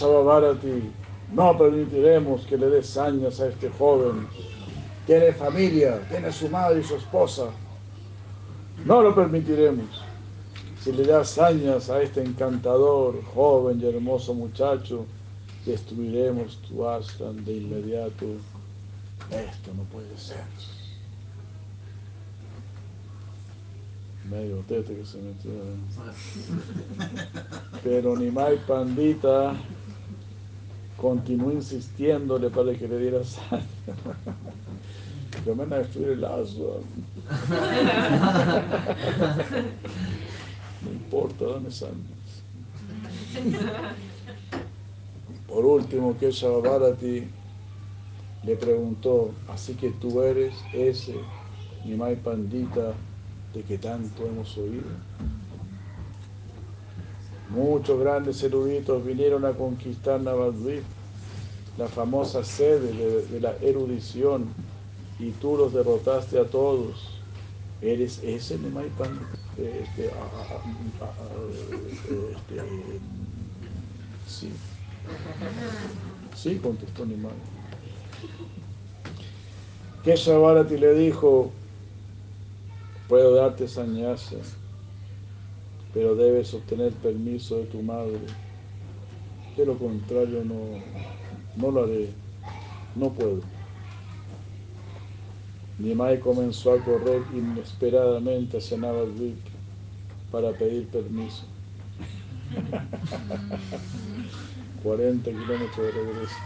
no 1.33 1.57
permitiremos 1.57 2.45
que 2.45 2.59
le 2.59 2.67
dé 2.69 2.83
sañas 2.83 3.39
a 3.39 3.47
este 3.47 3.71
joven. 3.71 4.27
Tiene 5.07 5.33
familia, 5.35 6.05
tiene 6.11 6.33
su 6.33 6.49
madre 6.49 6.81
y 6.81 6.83
su 6.83 6.97
esposa. 6.97 7.45
No 8.85 9.03
lo 9.03 9.15
permitiremos. 9.15 10.04
Si 10.85 10.93
le 10.93 11.05
das 11.05 11.31
sañas 11.31 11.89
a 11.89 12.03
este 12.03 12.23
encantador, 12.23 13.25
joven 13.35 13.81
y 13.81 13.87
hermoso 13.87 14.35
muchacho, 14.35 15.07
destruiremos 15.65 16.59
tu 16.69 16.87
ashram 16.87 17.43
de 17.43 17.57
inmediato. 17.57 18.27
Esto 19.31 19.73
no 19.75 19.85
puede 19.85 20.15
ser. 20.19 20.45
Medio 24.31 24.63
tete 24.69 24.95
que 24.95 25.07
se 25.07 25.23
metió. 25.23 25.53
Pero 27.83 28.15
Nimai 28.15 28.59
Pandita 28.67 29.55
continuó 30.99 31.51
insistiéndole 31.51 32.51
para 32.51 32.75
que 32.75 32.87
le 32.87 32.99
diera 32.99 33.25
sangre. 33.25 33.65
Yo 35.47 35.55
me 35.57 35.65
van 35.65 35.73
a 35.73 35.77
destruir 35.79 36.09
el 36.11 36.25
asno. 36.27 36.81
Importa, 41.05 41.45
dame 41.45 41.71
sangre. 41.71 42.15
Por 45.47 45.65
último, 45.65 46.17
que 46.19 46.31
Bharati 46.31 47.29
le 48.43 48.57
preguntó, 48.57 49.31
así 49.49 49.75
que 49.75 49.91
tú 49.91 50.23
eres 50.23 50.55
ese 50.73 51.15
Nimai 51.85 52.17
Pandita 52.17 52.95
de 53.53 53.63
que 53.63 53.79
tanto 53.79 54.27
hemos 54.27 54.57
oído. 54.57 54.83
Muchos 57.51 58.01
grandes 58.01 58.43
eruditos 58.43 59.05
vinieron 59.05 59.45
a 59.45 59.53
conquistar 59.53 60.21
Navadvip, 60.21 60.83
la 61.77 61.87
famosa 61.87 62.43
sede 62.43 63.27
de, 63.31 63.41
la 63.41 63.55
erudición, 63.61 64.47
y 65.19 65.31
tú 65.33 65.57
los 65.57 65.73
derrotaste 65.73 66.39
a 66.41 66.47
todos. 66.47 67.21
Eres 67.81 68.21
ese 68.25 68.59
Nimai 68.59 68.89
Pandita. 68.89 69.44
Este, 69.57 70.07
este, 70.07 70.11
sí. 74.27 74.53
Sí, 76.35 76.59
contestó 76.59 77.07
Nimai. 77.07 77.33
Keshavarati 80.03 80.77
le 80.77 80.95
dijo, 80.95 81.53
puedo 83.09 83.35
darte 83.37 83.69
sañasa, 83.69 84.37
pero 85.95 86.17
debes 86.17 86.53
obtener 86.53 86.93
permiso 86.93 87.59
de 87.59 87.65
tu 87.67 87.81
madre. 87.83 88.19
De 89.57 89.65
lo 89.65 89.79
contrario 89.79 90.45
no, 90.45 90.83
no 91.57 91.71
lo 91.71 91.85
haré, 91.85 92.11
no 92.97 93.13
puedo. 93.13 93.41
Nimai 95.79 96.21
comenzó 96.21 96.75
a 96.75 96.79
correr 96.79 97.23
inesperadamente 97.35 98.59
hacia 98.59 98.79
Navadvip 98.79 99.37
para 100.31 100.53
pedir 100.53 100.87
permiso. 100.87 101.43
40 104.85 105.31
kilómetros 105.31 105.87
de 105.87 105.93
regreso. 105.93 106.37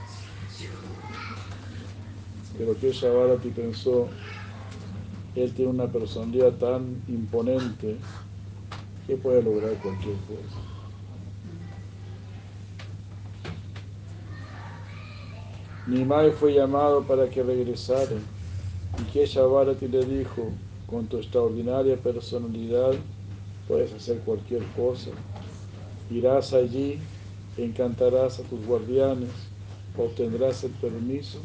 Pero 2.56 2.78
que 2.78 3.08
Bharati 3.08 3.50
pensó, 3.50 4.08
él 5.34 5.52
tiene 5.52 5.70
una 5.70 5.86
personalidad 5.86 6.52
tan 6.52 7.02
imponente 7.08 7.96
que 9.06 9.16
puede 9.16 9.42
lograr 9.42 9.72
cualquier 9.82 10.16
cosa. 10.16 10.58
Nimai 15.86 16.30
fue 16.32 16.52
llamado 16.52 17.02
para 17.02 17.28
que 17.28 17.42
regresara 17.42 18.16
y 18.96 19.02
que 19.12 19.26
Bharati 19.40 19.88
le 19.88 20.04
dijo, 20.04 20.50
con 20.86 21.06
tu 21.06 21.18
extraordinaria 21.18 21.96
personalidad 21.96 22.94
puedes 23.66 23.92
hacer 23.92 24.18
cualquier 24.20 24.62
cosa. 24.76 25.10
Irás 26.10 26.54
allí, 26.54 26.98
encantarás 27.58 28.40
a 28.40 28.42
tus 28.44 28.64
guardianes, 28.64 29.30
obtendrás 29.96 30.64
el 30.64 30.70
permiso 30.72 31.40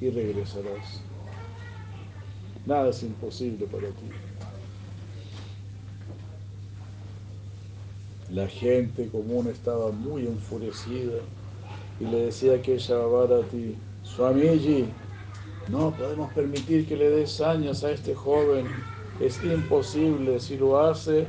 y 0.00 0.10
regresarás. 0.10 1.00
Nada 2.66 2.90
es 2.90 3.02
imposible 3.02 3.66
para 3.66 3.88
ti. 3.88 4.06
La 8.30 8.48
gente 8.48 9.08
común 9.08 9.48
estaba 9.48 9.92
muy 9.92 10.26
enfurecida 10.26 11.18
y 12.00 12.04
le 12.04 12.26
decía 12.26 12.62
a 13.32 13.42
ti, 13.42 13.76
Swamiji, 14.02 14.86
no 15.68 15.90
podemos 15.92 16.32
permitir 16.32 16.86
que 16.86 16.96
le 16.96 17.10
des 17.10 17.40
años 17.40 17.84
a 17.84 17.90
este 17.92 18.14
joven. 18.14 18.66
Es 19.20 19.42
imposible. 19.44 20.40
Si 20.40 20.56
lo 20.56 20.78
hace, 20.80 21.26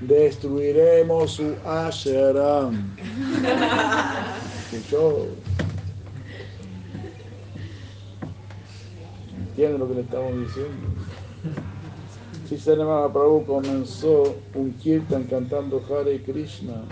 destruiremos 0.00 1.32
su 1.32 1.54
ashram. 1.64 2.96
¿Escuchó? 4.72 5.26
¿Entienden 9.38 9.80
lo 9.80 9.88
que 9.88 9.94
le 9.94 10.00
estamos 10.00 10.32
diciendo? 10.32 10.88
Chaitanya 12.48 13.12
Prabhu 13.12 13.44
comenzó 13.44 14.36
un 14.54 14.72
kirtan 14.74 15.24
cantando 15.24 15.82
Hare 15.90 16.22
Krishna 16.22 16.82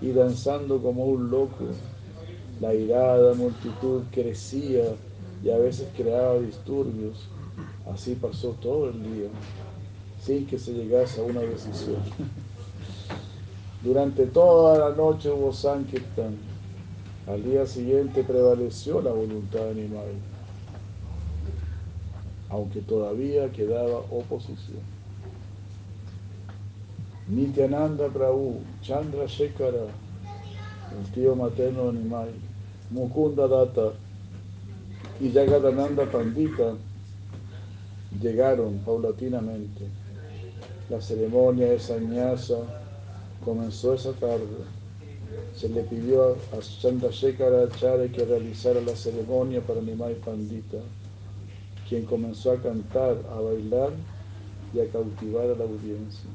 y 0.00 0.12
danzando 0.12 0.80
como 0.80 1.04
un 1.04 1.30
loco. 1.30 1.66
La 2.60 2.74
irada 2.74 3.34
multitud 3.34 4.02
crecía 4.10 4.84
y 5.42 5.50
a 5.50 5.58
veces 5.58 5.88
creaba 5.96 6.38
disturbios. 6.38 7.28
Así 7.92 8.14
pasó 8.14 8.50
todo 8.60 8.90
el 8.90 9.02
día, 9.02 9.28
sin 10.20 10.46
que 10.46 10.58
se 10.58 10.72
llegase 10.72 11.20
a 11.20 11.24
una 11.24 11.40
decisión. 11.40 11.96
Durante 13.82 14.26
toda 14.26 14.90
la 14.90 14.96
noche 14.96 15.30
hubo 15.30 15.52
Sankirtan. 15.52 16.36
Al 17.26 17.44
día 17.44 17.66
siguiente 17.66 18.24
prevaleció 18.24 19.00
la 19.00 19.12
voluntad 19.12 19.70
animal 19.70 20.14
aunque 22.50 22.80
todavía 22.80 23.50
quedaba 23.52 23.98
oposición. 24.10 24.80
Nityananda 27.28 28.08
Prabhu, 28.08 28.60
Chandra 28.80 29.26
Shekara, 29.26 29.86
el 30.98 31.12
tío 31.12 31.34
materno 31.36 31.92
de 31.92 31.98
Nimai, 31.98 32.30
Mukunda 32.90 33.46
Data 33.46 33.92
y 35.20 35.32
Jagadananda 35.32 36.10
Pandita 36.10 36.74
llegaron 38.20 38.78
paulatinamente. 38.78 39.86
La 40.88 41.00
ceremonia 41.00 41.68
de 41.68 41.78
sañasa 41.78 42.58
comenzó 43.44 43.94
esa 43.94 44.12
tarde. 44.12 44.64
Se 45.54 45.68
le 45.68 45.82
pidió 45.82 46.36
a 46.52 46.60
Chandra 46.80 47.10
Shekara 47.10 47.64
Acharya 47.64 48.10
que 48.12 48.24
realizara 48.24 48.80
la 48.80 48.94
ceremonia 48.94 49.60
para 49.60 49.80
Nimai 49.80 50.14
Pandita 50.14 50.78
quien 51.88 52.04
comenzó 52.04 52.52
a 52.52 52.60
cantar, 52.60 53.16
a 53.30 53.40
bailar 53.40 53.92
y 54.74 54.80
a 54.80 54.86
cautivar 54.90 55.44
a 55.44 55.54
la 55.54 55.64
audiencia. 55.64 56.28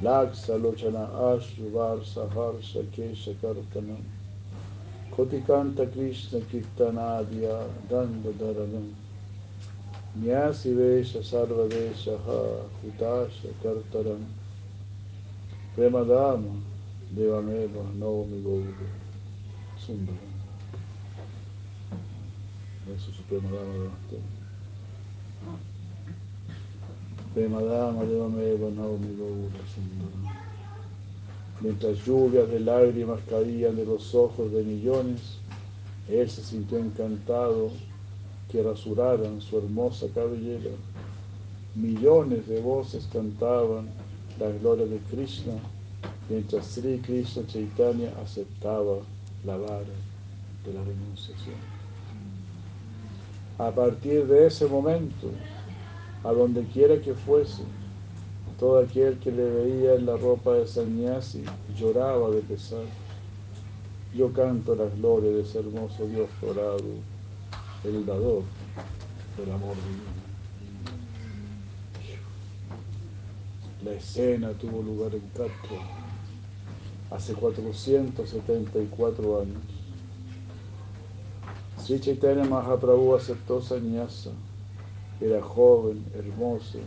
Laksa 0.00 0.56
Lochana 0.58 1.06
Ashru 1.06 1.72
Varsa 1.72 2.28
Harsha 2.34 2.80
Kesha 2.92 3.34
Kartanam 3.40 4.21
Kotikanta 5.12 5.86
Krishna 5.92 6.40
Kirtanadya 6.40 7.68
Danda 7.86 8.32
Dharanam 8.32 8.94
Nyasi 10.18 10.74
Vesha 10.74 11.20
Sarva 11.22 11.68
Desha 11.68 12.16
Hutasha 12.82 13.52
Kartaram 13.62 14.24
Premadama 15.76 16.54
Devameva 17.14 17.84
Naomi 17.98 18.40
Gauru 18.42 18.88
Sundara. 19.78 20.16
Eso 22.86 23.10
es 23.10 23.18
Premadama 23.28 23.90
Devameva. 24.10 24.32
Premadama 27.34 28.04
Devameva 28.04 28.70
Naomi 28.74 29.14
Gaura 29.18 29.62
Sundara. 29.74 30.21
Mientras 31.62 32.04
lluvias 32.04 32.48
de 32.50 32.58
lágrimas 32.58 33.20
caían 33.30 33.76
de 33.76 33.86
los 33.86 34.16
ojos 34.16 34.50
de 34.50 34.64
millones, 34.64 35.38
él 36.08 36.28
se 36.28 36.42
sintió 36.42 36.78
encantado 36.78 37.70
que 38.50 38.64
rasuraran 38.64 39.40
su 39.40 39.58
hermosa 39.58 40.08
cabellera. 40.12 40.72
Millones 41.76 42.48
de 42.48 42.60
voces 42.60 43.08
cantaban 43.12 43.88
la 44.40 44.48
gloria 44.48 44.86
de 44.86 44.98
Krishna, 45.10 45.52
mientras 46.28 46.66
Sri 46.66 46.98
Krishna 46.98 47.46
Chaitanya 47.46 48.12
aceptaba 48.20 48.96
la 49.44 49.56
vara 49.56 49.84
de 50.66 50.72
la 50.72 50.82
renunciación. 50.82 51.54
A 53.58 53.70
partir 53.70 54.26
de 54.26 54.48
ese 54.48 54.66
momento, 54.66 55.30
a 56.24 56.32
donde 56.32 56.64
quiera 56.64 57.00
que 57.00 57.14
fuese, 57.14 57.62
todo 58.62 58.78
aquel 58.78 59.18
que 59.18 59.32
le 59.32 59.42
veía 59.42 59.94
en 59.94 60.06
la 60.06 60.16
ropa 60.16 60.52
de 60.52 60.68
sannyasi 60.68 61.42
lloraba 61.76 62.30
de 62.30 62.42
pesar. 62.42 62.84
Yo 64.14 64.32
canto 64.32 64.76
la 64.76 64.84
gloria 64.84 65.32
de 65.32 65.40
ese 65.40 65.58
hermoso 65.58 66.06
Dios 66.06 66.28
dorado, 66.40 66.84
el 67.82 68.06
dador 68.06 68.44
del 69.36 69.50
amor 69.50 69.74
divino. 69.74 70.12
La 73.84 73.94
escena 73.94 74.52
tuvo 74.52 74.80
lugar 74.80 75.12
en 75.12 75.28
Castro 75.30 75.80
hace 77.10 77.34
474 77.34 79.40
años. 79.40 79.62
Sri 81.78 81.98
Chaitanya 81.98 82.44
Mahaprabhu 82.44 83.16
aceptó 83.16 83.60
sannyasa. 83.60 84.30
Era 85.20 85.42
joven, 85.42 86.04
hermoso 86.14 86.78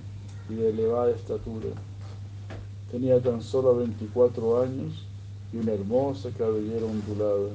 y 0.50 0.56
de 0.56 0.70
elevada 0.70 1.12
estatura. 1.12 1.70
Tenía 2.92 3.20
tan 3.22 3.42
solo 3.42 3.76
24 3.76 4.64
años 4.64 5.06
y 5.52 5.58
una 5.58 5.74
hermosa 5.74 6.30
cabellera 6.38 6.86
ondulada. 6.86 7.50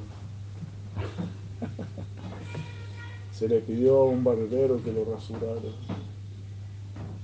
Se 3.32 3.48
le 3.48 3.60
pidió 3.60 4.00
a 4.00 4.04
un 4.04 4.22
barbero 4.22 4.82
que 4.82 4.92
lo 4.92 5.04
rasurara. 5.04 5.70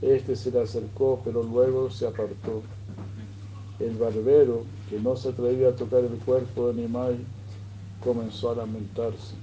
Este 0.01 0.37
se 0.37 0.51
le 0.51 0.63
acercó, 0.63 1.21
pero 1.25 1.43
luego 1.43 1.91
se 1.91 2.07
apartó. 2.07 2.63
El 3.79 3.97
barbero, 3.97 4.63
que 4.89 4.99
no 4.99 5.17
se 5.17 5.29
atrevía 5.31 5.69
a 5.69 5.77
tocar 5.77 6.01
el 6.05 6.19
cuerpo 6.21 6.69
de 6.69 6.75
Nimai, 6.83 7.19
comenzó 8.03 8.51
a 8.53 8.57
lamentarse. 8.57 9.35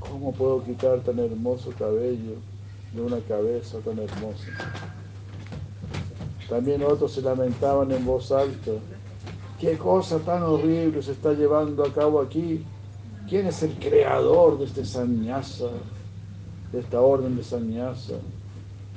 ¿Cómo 0.00 0.32
puedo 0.32 0.64
quitar 0.64 1.00
tan 1.00 1.18
hermoso 1.18 1.72
cabello 1.78 2.34
de 2.94 3.00
una 3.00 3.20
cabeza 3.20 3.78
tan 3.78 3.98
hermosa? 3.98 4.99
También 6.50 6.82
otros 6.82 7.12
se 7.12 7.22
lamentaban 7.22 7.92
en 7.92 8.04
voz 8.04 8.32
alta. 8.32 8.72
¿Qué 9.60 9.78
cosa 9.78 10.18
tan 10.18 10.42
horrible 10.42 11.00
se 11.00 11.12
está 11.12 11.32
llevando 11.32 11.84
a 11.84 11.92
cabo 11.92 12.20
aquí? 12.20 12.66
¿Quién 13.28 13.46
es 13.46 13.62
el 13.62 13.78
creador 13.78 14.58
de 14.58 14.64
este 14.64 14.84
sannyasa, 14.84 15.70
de 16.72 16.80
esta 16.80 17.00
orden 17.00 17.36
de 17.36 17.44
sannyasa? 17.44 18.14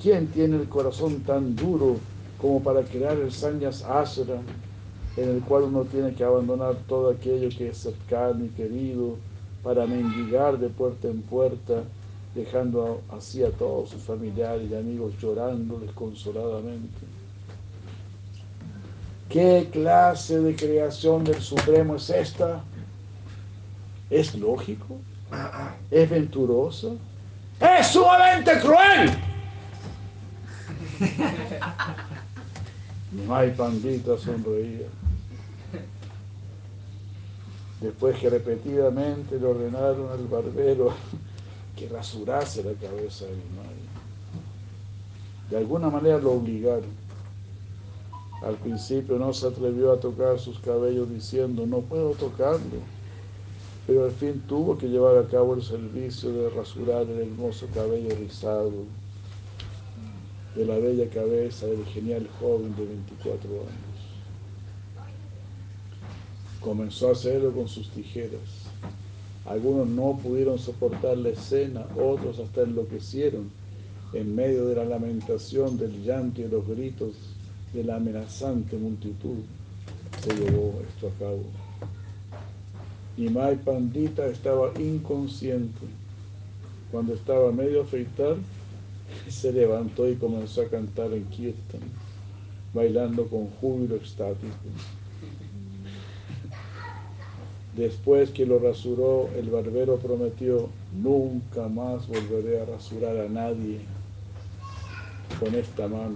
¿Quién 0.01 0.31
tiene 0.31 0.55
el 0.57 0.67
corazón 0.67 1.21
tan 1.21 1.55
duro 1.55 1.97
como 2.41 2.63
para 2.63 2.83
crear 2.83 3.19
el 3.19 3.31
sannyas 3.31 3.83
ashram, 3.83 4.41
en 5.15 5.29
el 5.29 5.43
cual 5.43 5.65
uno 5.65 5.83
tiene 5.85 6.15
que 6.15 6.23
abandonar 6.23 6.75
todo 6.87 7.11
aquello 7.11 7.49
que 7.55 7.69
es 7.69 7.77
cercano 7.77 8.45
y 8.45 8.49
querido 8.49 9.19
para 9.61 9.85
mendigar 9.85 10.57
de 10.57 10.69
puerta 10.69 11.07
en 11.07 11.21
puerta, 11.21 11.83
dejando 12.33 13.01
así 13.09 13.43
a 13.43 13.51
todos 13.51 13.91
sus 13.91 14.01
familiares 14.01 14.71
y 14.71 14.73
amigos 14.73 15.13
llorando 15.21 15.79
desconsoladamente? 15.79 17.12
¿Qué 19.29 19.69
clase 19.71 20.39
de 20.39 20.55
creación 20.55 21.23
del 21.23 21.41
Supremo 21.41 21.95
es 21.95 22.09
esta? 22.09 22.63
¿Es 24.09 24.35
lógico? 24.35 24.99
¿Es 25.89 26.09
venturosa? 26.09 26.89
¡Es 27.59 27.87
sumamente 27.87 28.59
cruel! 28.59 29.11
Nimai 33.11 33.55
Pandita 33.55 34.17
sonreía. 34.17 34.87
Después 37.81 38.17
que 38.17 38.29
repetidamente 38.29 39.39
le 39.39 39.45
ordenaron 39.45 40.11
al 40.11 40.25
barbero 40.27 40.93
que 41.75 41.89
rasurase 41.89 42.63
la 42.63 42.73
cabeza 42.73 43.25
de 43.25 43.31
Nimai. 43.31 43.75
De 45.49 45.57
alguna 45.57 45.89
manera 45.89 46.17
lo 46.17 46.31
obligaron. 46.33 47.02
Al 48.45 48.55
principio 48.55 49.17
no 49.17 49.31
se 49.31 49.47
atrevió 49.47 49.93
a 49.93 49.99
tocar 49.99 50.37
sus 50.37 50.59
cabellos 50.59 51.09
diciendo, 51.09 51.65
no 51.65 51.79
puedo 51.79 52.11
tocarlo. 52.11 52.79
Pero 53.87 54.03
al 54.05 54.11
fin 54.11 54.43
tuvo 54.47 54.77
que 54.77 54.89
llevar 54.89 55.17
a 55.17 55.27
cabo 55.27 55.53
el 55.53 55.63
servicio 55.63 56.31
de 56.31 56.49
rasurar 56.49 57.03
el 57.03 57.19
hermoso 57.19 57.67
cabello 57.73 58.13
rizado 58.15 58.71
de 60.55 60.65
la 60.65 60.77
bella 60.77 61.09
cabeza 61.09 61.67
del 61.67 61.85
genial 61.85 62.27
joven 62.39 62.75
de 62.75 62.85
24 62.85 63.49
años. 63.49 63.93
Comenzó 66.59 67.09
a 67.09 67.11
hacerlo 67.13 67.51
con 67.51 67.67
sus 67.67 67.89
tijeras. 67.91 68.67
Algunos 69.45 69.87
no 69.87 70.19
pudieron 70.21 70.59
soportar 70.59 71.17
la 71.17 71.29
escena, 71.29 71.85
otros 71.97 72.39
hasta 72.39 72.61
enloquecieron 72.61 73.49
en 74.13 74.35
medio 74.35 74.67
de 74.67 74.75
la 74.75 74.85
lamentación, 74.85 75.77
del 75.77 76.03
llanto 76.03 76.41
y 76.41 76.47
los 76.47 76.65
gritos 76.67 77.32
de 77.73 77.83
la 77.83 77.95
amenazante 77.95 78.77
multitud 78.77 79.39
se 80.21 80.33
llevó 80.33 80.79
esto 80.87 81.07
a 81.07 81.19
cabo. 81.19 81.43
Nimai 83.17 83.57
Pandita 83.57 84.25
estaba 84.27 84.71
inconsciente. 84.79 85.85
Cuando 86.91 87.13
estaba 87.13 87.51
medio 87.51 87.81
afeitar, 87.81 88.35
se 89.29 89.51
levantó 89.51 90.07
y 90.09 90.15
comenzó 90.15 90.61
a 90.61 90.67
cantar 90.67 91.13
en 91.13 91.25
Kirtan, 91.25 91.81
bailando 92.73 93.27
con 93.27 93.47
júbilo 93.47 93.95
extático. 93.95 94.53
Después 97.75 98.29
que 98.29 98.45
lo 98.45 98.59
rasuró, 98.59 99.29
el 99.35 99.49
barbero 99.49 99.97
prometió, 99.97 100.69
nunca 100.95 101.67
más 101.67 102.07
volveré 102.07 102.61
a 102.61 102.65
rasurar 102.65 103.17
a 103.17 103.27
nadie 103.27 103.79
con 105.39 105.55
esta 105.55 105.87
mano. 105.87 106.15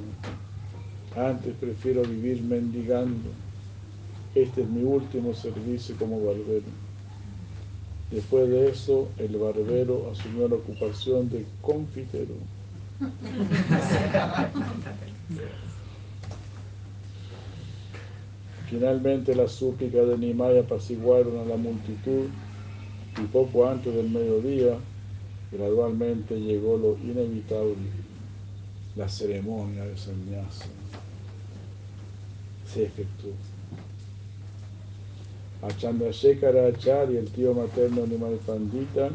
Antes 1.17 1.55
prefiero 1.59 2.03
vivir 2.03 2.43
mendigando. 2.43 3.31
Este 4.35 4.61
es 4.61 4.69
mi 4.69 4.83
último 4.83 5.33
servicio 5.33 5.95
como 5.97 6.23
barbero. 6.23 6.67
Después 8.11 8.47
de 8.49 8.69
eso, 8.69 9.09
el 9.17 9.35
barbero 9.35 10.11
asumió 10.11 10.47
la 10.47 10.55
ocupación 10.55 11.27
de 11.29 11.43
confitero. 11.61 12.35
Finalmente 18.69 19.33
las 19.35 19.53
súplicas 19.53 20.07
de 20.07 20.17
Nimai 20.19 20.59
apaciguaron 20.59 21.39
a 21.39 21.45
la 21.45 21.57
multitud 21.57 22.27
y 23.17 23.25
poco 23.25 23.67
antes 23.67 23.93
del 23.93 24.09
mediodía, 24.09 24.77
gradualmente 25.51 26.39
llegó 26.39 26.77
lo 26.77 26.95
inevitable, 26.97 27.75
la 28.95 29.09
ceremonia 29.09 29.83
de 29.83 29.97
sannyasa. 29.97 30.67
Se 32.73 32.83
efectuó. 32.83 33.31
A 35.61 35.69
Chandrasekhara 35.75 36.67
Acharya, 36.67 37.19
el 37.19 37.29
tío 37.31 37.53
materno 37.53 38.01
de 38.01 38.09
Nimai 38.09 38.37
Pandita, 38.45 39.09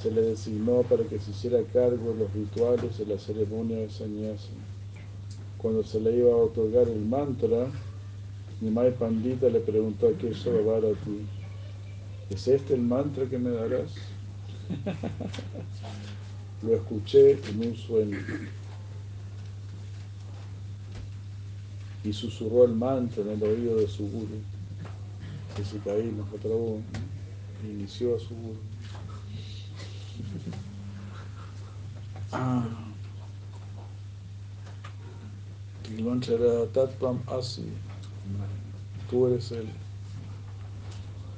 se 0.00 0.10
le 0.10 0.22
designó 0.22 0.82
para 0.82 1.04
que 1.04 1.18
se 1.18 1.30
hiciera 1.30 1.62
cargo 1.72 2.12
de 2.12 2.20
los 2.20 2.32
rituales 2.32 2.98
de 2.98 3.06
la 3.06 3.18
ceremonia 3.18 3.78
de 3.78 3.90
sannyasa. 3.90 4.50
Cuando 5.58 5.82
se 5.82 6.00
le 6.00 6.16
iba 6.16 6.32
a 6.32 6.36
otorgar 6.36 6.88
el 6.88 7.00
mantra, 7.00 7.66
Nimai 8.60 8.94
Pandita 8.96 9.48
le 9.48 9.60
preguntó 9.60 10.08
a 10.08 10.12
Kesha 10.12 10.50
Bharati, 10.50 11.26
¿es 12.28 12.46
este 12.48 12.74
el 12.74 12.82
mantra 12.82 13.24
que 13.24 13.38
me 13.38 13.50
darás? 13.50 13.94
Lo 16.62 16.74
escuché 16.74 17.38
en 17.48 17.68
un 17.68 17.76
sueño. 17.76 18.18
y 22.04 22.12
susurró 22.12 22.64
el 22.64 22.74
mantra 22.74 23.22
en 23.22 23.30
el 23.30 23.42
oído 23.42 23.76
de 23.76 23.88
su 23.88 24.08
guru. 24.08 24.40
Sisikaí 25.56 26.10
Mahaprabhu 26.12 26.80
inició 27.64 28.16
a 28.16 28.20
su 28.20 28.34
guru. 28.34 28.58
Ah. 32.32 32.64
El 35.90 36.04
mantra 36.04 36.34
era 36.34 36.66
Tatpam 36.66 37.20
Asi. 37.26 37.64
Tú 39.10 39.26
eres 39.26 39.50
él. 39.50 39.68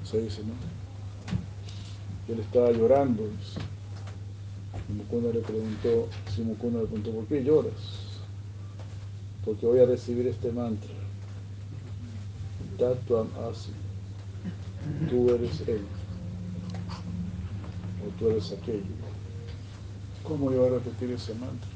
Se 0.04 0.20
dice, 0.20 0.42
¿no? 0.44 0.52
Él 2.32 2.40
estaba 2.40 2.70
llorando. 2.70 3.24
Y 4.88 4.92
Mukunda 4.92 5.32
le 5.32 5.40
preguntó, 5.40 6.08
si 6.34 6.42
Mukunda 6.42 6.80
le 6.80 6.86
preguntó, 6.86 7.12
¿por 7.12 7.26
qué 7.26 7.42
lloras? 7.42 8.01
Porque 9.44 9.66
voy 9.66 9.80
a 9.80 9.86
recibir 9.86 10.26
este 10.26 10.52
mantra. 10.52 10.90
Tatvam 12.78 13.28
Asi. 13.50 13.72
Tú 15.08 15.30
eres 15.30 15.60
él. 15.68 15.84
O 18.04 18.18
tú 18.18 18.30
eres 18.30 18.52
aquello. 18.52 18.82
¿Cómo 20.22 20.52
yo 20.52 20.60
voy 20.60 20.68
a 20.68 20.72
repetir 20.74 21.10
ese 21.10 21.34
mantra? 21.34 21.68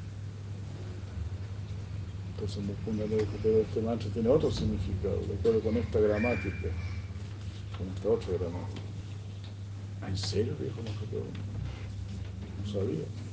Entonces 2.35 2.63
Mukunda 2.65 3.07
le 3.07 3.17
dijo, 3.17 3.33
pero 3.43 3.59
este 3.59 3.81
mantra 3.81 4.11
tiene 4.11 4.29
otro 4.29 4.51
significado, 4.51 5.19
de 5.27 5.35
acuerdo 5.35 5.61
con 5.61 5.77
esta 5.79 5.99
gramática, 5.99 6.69
con 7.79 7.89
esta 7.89 8.09
otra 8.09 8.29
gramática. 8.39 8.83
¿Ah, 10.03 10.09
¿En 10.09 10.17
serio? 10.17 10.55
Dijo 10.61 10.77
Mahaprabhu. 10.83 11.27
No 12.65 12.73
sabía. 12.73 13.26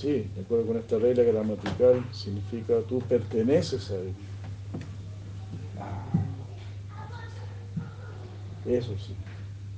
Sí, 0.00 0.30
de 0.34 0.40
acuerdo 0.40 0.64
con 0.64 0.78
esta 0.78 0.98
regla 0.98 1.24
gramatical, 1.24 2.02
significa 2.10 2.80
tú 2.88 3.00
perteneces 3.00 3.90
a 3.90 3.96
él. 3.96 4.14
Ah. 5.78 6.06
Eso 8.64 8.96
sí, 8.96 9.14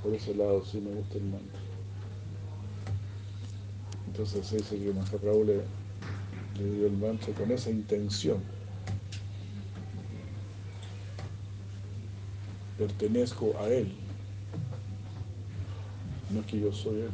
por 0.01 0.15
ese 0.15 0.33
lado 0.37 0.65
sí 0.65 0.79
me 0.79 0.95
gusta 0.95 1.19
el 1.19 1.25
mantra. 1.25 1.61
Entonces 4.07 4.47
se 4.47 4.59
dice 4.59 4.79
que 4.79 4.93
Mahaprabhu 4.93 5.43
le, 5.43 5.57
le 6.57 6.71
dio 6.77 6.87
el 6.87 6.97
mantra 6.99 7.35
con 7.35 7.51
esa 7.51 7.71
intención. 7.71 8.39
Pertenezco 12.79 13.57
a 13.59 13.67
Él. 13.67 13.93
No 16.31 16.41
es 16.41 16.47
que 16.47 16.61
yo 16.61 16.73
soy 16.73 17.01
Él. 17.01 17.11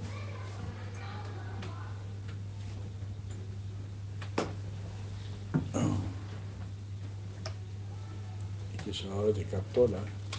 Que 9.01 9.09
ahora 9.11 9.33
te 9.33 9.45
captó 9.45 9.87
la, 9.87 9.99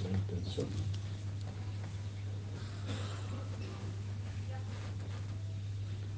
intención. 0.09 0.67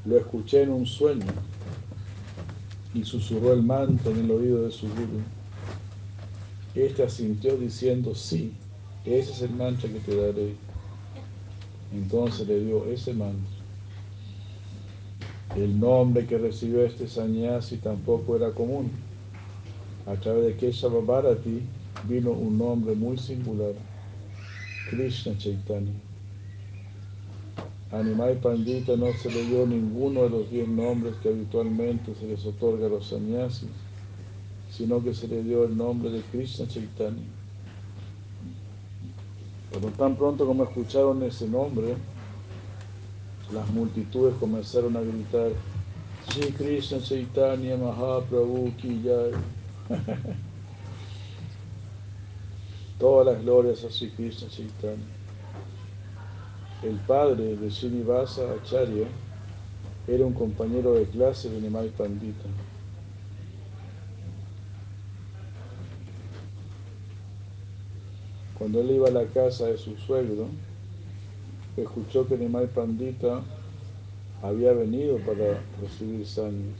Lo 0.05 0.17
escuché 0.17 0.63
en 0.63 0.71
un 0.71 0.87
sueño 0.87 1.31
y 2.95 3.03
susurró 3.03 3.53
el 3.53 3.61
manto 3.61 4.09
en 4.09 4.25
el 4.25 4.31
oído 4.31 4.63
de 4.63 4.71
su 4.71 4.87
guru. 4.87 5.21
Este 6.73 7.03
asintió 7.03 7.57
diciendo, 7.57 8.15
sí, 8.15 8.53
ese 9.05 9.31
es 9.33 9.41
el 9.43 9.51
mantra 9.51 9.89
que 9.89 9.99
te 9.99 10.15
daré. 10.15 10.55
Entonces 11.93 12.47
le 12.47 12.63
dio 12.63 12.85
ese 12.85 13.13
mantra. 13.13 13.51
El 15.55 15.79
nombre 15.79 16.25
que 16.25 16.39
recibió 16.39 16.83
este 16.83 17.07
sannyasi 17.07 17.77
tampoco 17.77 18.35
era 18.35 18.49
común. 18.51 18.89
A 20.07 20.15
través 20.15 20.45
de 20.45 20.55
Keshava 20.55 21.01
Bharati 21.01 21.61
vino 22.07 22.31
un 22.31 22.57
nombre 22.57 22.95
muy 22.95 23.17
singular, 23.17 23.73
Krishna 24.89 25.37
Chaitanya. 25.37 25.93
Animal 27.91 28.37
Pandita 28.37 28.95
no 28.95 29.11
se 29.13 29.29
le 29.29 29.43
dio 29.43 29.67
ninguno 29.67 30.23
de 30.23 30.29
los 30.29 30.49
diez 30.49 30.67
nombres 30.67 31.13
que 31.21 31.29
habitualmente 31.29 32.15
se 32.15 32.25
les 32.25 32.45
otorga 32.45 32.85
a 32.85 32.89
los 32.89 33.07
sannyasis, 33.07 33.69
sino 34.69 35.03
que 35.03 35.13
se 35.13 35.27
le 35.27 35.43
dio 35.43 35.65
el 35.65 35.75
nombre 35.75 36.09
de 36.09 36.21
Krishna 36.31 36.67
Chaitanya. 36.67 37.23
Pero 39.71 39.87
tan 39.89 40.15
pronto 40.15 40.45
como 40.45 40.63
escucharon 40.63 41.21
ese 41.23 41.47
nombre, 41.47 41.95
las 43.53 43.69
multitudes 43.71 44.35
comenzaron 44.39 44.95
a 44.95 45.01
gritar, 45.01 45.51
Sri 46.29 46.51
Krishna 46.53 47.01
Chaitanya 47.01 47.75
Mahaprabhu 47.75 48.71
Ki 48.77 49.01
Jai. 49.03 49.33
Todas 53.01 53.33
las 53.33 53.43
glorias 53.43 53.83
a 53.83 53.89
Sri 53.89 54.11
Krishna 54.11 54.47
Chaitanya. 54.47 55.03
El 56.83 56.97
padre 57.07 57.55
de 57.55 57.71
Srinivasa 57.71 58.43
Acharya 58.51 59.07
era 60.07 60.23
un 60.23 60.33
compañero 60.33 60.93
de 60.93 61.05
clase 61.05 61.49
de 61.49 61.61
Nimai 61.61 61.89
Pandita. 61.89 62.45
Cuando 68.59 68.81
él 68.81 68.91
iba 68.91 69.07
a 69.07 69.11
la 69.11 69.25
casa 69.25 69.65
de 69.65 69.79
su 69.79 69.97
suegro, 69.97 70.45
escuchó 71.77 72.27
que 72.27 72.37
Nimai 72.37 72.67
Pandita 72.67 73.41
había 74.43 74.73
venido 74.73 75.17
para 75.25 75.59
recibir 75.81 76.27
sangres. 76.27 76.77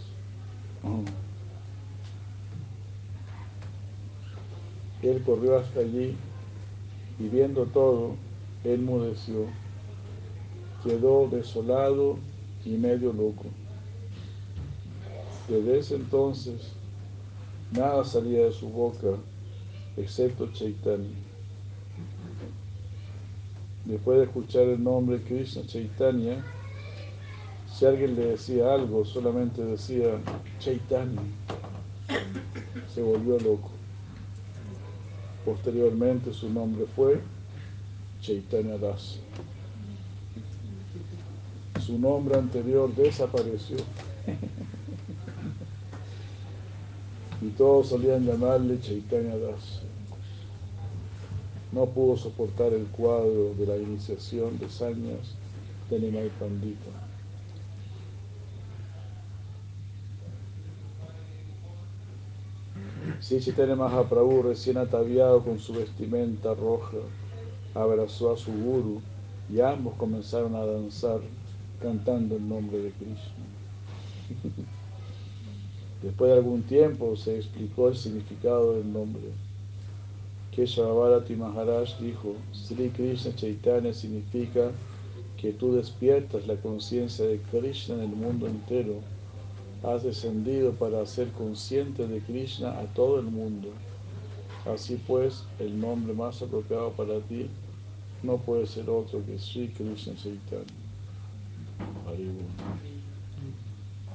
Él 5.02 5.24
corrió 5.26 5.58
hasta 5.58 5.80
allí 5.80 6.16
y 7.20 7.28
viendo 7.28 7.66
todo, 7.66 8.16
él 8.64 8.82
mudeció 8.82 9.48
quedó 10.84 11.28
desolado 11.28 12.18
y 12.66 12.72
medio 12.72 13.14
loco. 13.14 13.46
Desde 15.48 15.80
ese 15.80 15.96
entonces 15.96 16.74
nada 17.72 18.04
salía 18.04 18.46
de 18.46 18.52
su 18.52 18.70
boca 18.70 19.18
excepto 19.98 20.52
Chaitanya. 20.54 21.10
Después 23.86 24.20
de 24.20 24.24
escuchar 24.26 24.64
el 24.64 24.84
nombre 24.84 25.22
Krishna 25.22 25.66
Chaitanya, 25.66 26.44
si 27.72 27.86
alguien 27.86 28.16
le 28.16 28.28
decía 28.28 28.74
algo, 28.74 29.04
solamente 29.06 29.64
decía 29.64 30.20
Chaitanya. 30.60 31.22
Se 32.94 33.02
volvió 33.02 33.40
loco. 33.40 33.71
Posteriormente 35.46 36.34
su 36.34 36.50
nombre 36.50 36.86
fue 36.96 37.20
Chaitanya 38.22 38.78
Das 38.78 39.20
su 41.92 42.00
nombre 42.00 42.38
anterior 42.38 42.94
desapareció. 42.96 43.78
Y 47.42 47.50
todos 47.50 47.90
solían 47.90 48.26
llamarle 48.26 48.80
Chaitanya 48.80 49.36
Das. 49.38 49.82
No 51.72 51.88
pudo 51.88 52.16
soportar 52.18 52.72
el 52.74 52.86
cuadro 52.86 53.56
de 53.58 53.66
la 53.66 53.78
iniciación 53.78 54.60
de 54.60 54.70
Sañas 54.70 55.36
de 55.90 56.00
Nimai 56.00 56.30
Pandita. 56.40 57.01
Sí, 63.20 63.40
Chaitanya 63.40 63.76
Mahaprabhu, 63.76 64.44
recién 64.44 64.78
ataviado 64.78 65.44
con 65.44 65.60
su 65.60 65.74
vestimenta 65.74 66.54
roja, 66.54 66.98
abrazó 67.74 68.32
a 68.32 68.38
su 68.38 68.52
guru 68.52 69.02
y 69.50 69.60
ambos 69.60 69.96
comenzaron 69.96 70.56
a 70.56 70.66
danzar 70.66 71.20
cantando 71.82 72.36
el 72.36 72.48
nombre 72.48 72.78
de 72.78 72.92
Krishna. 72.92 73.46
Después 76.02 76.32
de 76.32 76.38
algún 76.38 76.64
tiempo 76.64 77.16
se 77.16 77.38
explicó 77.38 77.90
el 77.90 77.96
significado 77.96 78.76
del 78.76 78.92
nombre. 78.92 79.22
Keshavarati 80.52 81.36
Maharaj 81.36 82.00
dijo, 82.00 82.36
Sri 82.52 82.90
Krishna 82.90 83.36
Chaitanya 83.36 83.94
significa 83.94 84.72
que 85.38 85.54
tú 85.54 85.74
despiertas 85.76 86.46
la 86.46 86.56
conciencia 86.56 87.26
de 87.26 87.40
Krishna 87.40 87.96
en 87.96 88.02
el 88.02 88.16
mundo 88.16 88.48
entero. 88.48 88.96
Has 89.84 90.04
descendido 90.04 90.74
para 90.74 91.02
hacer 91.02 91.32
consciente 91.32 92.08
de 92.08 92.20
Krishna 92.22 92.80
a 92.80 92.86
todo 92.94 93.20
el 93.20 93.26
mundo. 93.26 93.70
Así 94.72 95.02
pues, 95.08 95.44
el 95.58 95.80
nombre 95.80 96.14
más 96.14 96.42
apropiado 96.42 96.92
para 96.92 97.20
ti 97.22 97.50
no 98.22 98.38
puede 98.38 98.68
ser 98.68 98.90
otro 98.90 99.26
que 99.26 99.40
Sri 99.40 99.70
Krishna 99.70 100.14
Chaitanya. 100.16 100.66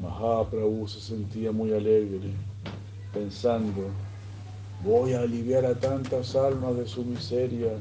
Mahaprabhu 0.00 0.86
se 0.86 1.00
sentía 1.00 1.50
muy 1.50 1.72
alegre, 1.72 2.30
pensando, 3.12 3.88
voy 4.84 5.14
a 5.14 5.22
aliviar 5.22 5.64
a 5.64 5.74
tantas 5.74 6.36
almas 6.36 6.76
de 6.76 6.86
su 6.86 7.02
miseria 7.04 7.72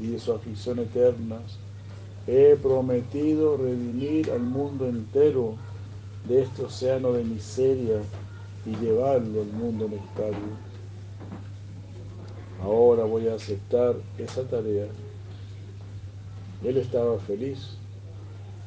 y 0.00 0.08
de 0.08 0.18
su 0.18 0.32
aflicción 0.32 0.78
eternas. 0.78 1.58
He 2.26 2.56
prometido 2.56 3.56
redimir 3.56 4.30
al 4.30 4.40
mundo 4.40 4.88
entero 4.88 5.56
de 6.28 6.42
este 6.42 6.62
océano 6.62 7.12
de 7.12 7.24
miseria 7.24 8.00
y 8.66 8.76
llevarlo 8.76 9.42
al 9.42 9.48
mundo 9.48 9.88
nectario. 9.88 10.70
Ahora 12.62 13.04
voy 13.04 13.28
a 13.28 13.34
aceptar 13.34 13.96
esa 14.18 14.42
tarea. 14.44 14.86
Él 16.62 16.76
estaba 16.76 17.18
feliz 17.20 17.78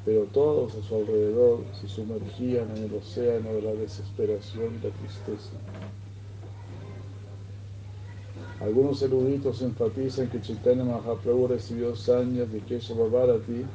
pero 0.05 0.23
todos 0.25 0.75
a 0.75 0.83
su 0.83 0.95
alrededor 0.95 1.63
se 1.79 1.87
sumergían 1.87 2.69
en 2.75 2.83
el 2.83 2.93
océano 2.95 3.53
de 3.53 3.61
la 3.61 3.71
desesperación 3.73 4.75
y 4.75 4.85
la 4.85 4.93
tristeza. 4.93 5.51
Algunos 8.59 9.01
eruditos 9.01 9.61
enfatizan 9.61 10.29
que 10.29 10.41
Chaitanya 10.41 10.83
Mahaprabhu 10.83 11.47
recibió 11.47 11.95
sañas 11.95 12.51
de 12.51 12.59
Keshava 12.61 13.07
Bharati, 13.07 13.65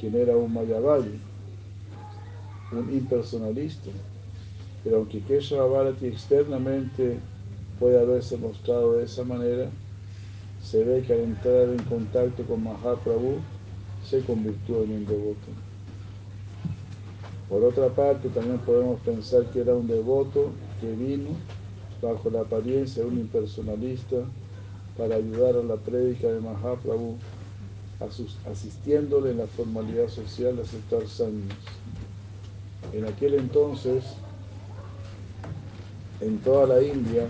quien 0.00 0.14
era 0.14 0.36
un 0.36 0.52
Mayavadi, 0.52 1.20
un 2.72 2.92
impersonalista. 2.92 3.90
Pero 4.84 4.98
aunque 4.98 5.20
Keshava 5.20 5.66
Bharati 5.66 6.06
externamente 6.06 7.18
puede 7.78 8.00
haberse 8.00 8.36
mostrado 8.36 8.94
de 8.94 9.04
esa 9.04 9.24
manera, 9.24 9.68
se 10.62 10.84
ve 10.84 11.02
que 11.02 11.12
al 11.12 11.20
entrar 11.20 11.68
en 11.68 11.82
contacto 11.84 12.42
con 12.44 12.64
Mahaprabhu 12.64 13.38
se 14.04 14.20
convirtió 14.22 14.82
en 14.82 14.92
un 14.92 15.06
devoto. 15.06 15.48
Por 17.48 17.64
otra 17.64 17.88
parte, 17.88 18.28
también 18.28 18.58
podemos 18.58 19.00
pensar 19.00 19.46
que 19.46 19.60
era 19.60 19.74
un 19.74 19.86
devoto 19.86 20.50
que 20.80 20.92
vino 20.92 21.30
bajo 22.02 22.30
la 22.30 22.42
apariencia 22.42 23.02
de 23.02 23.08
un 23.08 23.18
impersonalista 23.18 24.16
para 24.96 25.16
ayudar 25.16 25.56
a 25.56 25.62
la 25.62 25.76
prédica 25.76 26.28
de 26.28 26.40
Mahaprabhu, 26.40 27.16
asistiéndole 28.50 29.30
en 29.30 29.38
la 29.38 29.46
formalidad 29.46 30.08
social 30.08 30.56
de 30.56 30.62
aceptar 30.62 31.06
sannyas. 31.06 31.56
En 32.92 33.06
aquel 33.06 33.34
entonces, 33.34 34.04
en 36.20 36.38
toda 36.38 36.66
la 36.66 36.82
India, 36.82 37.28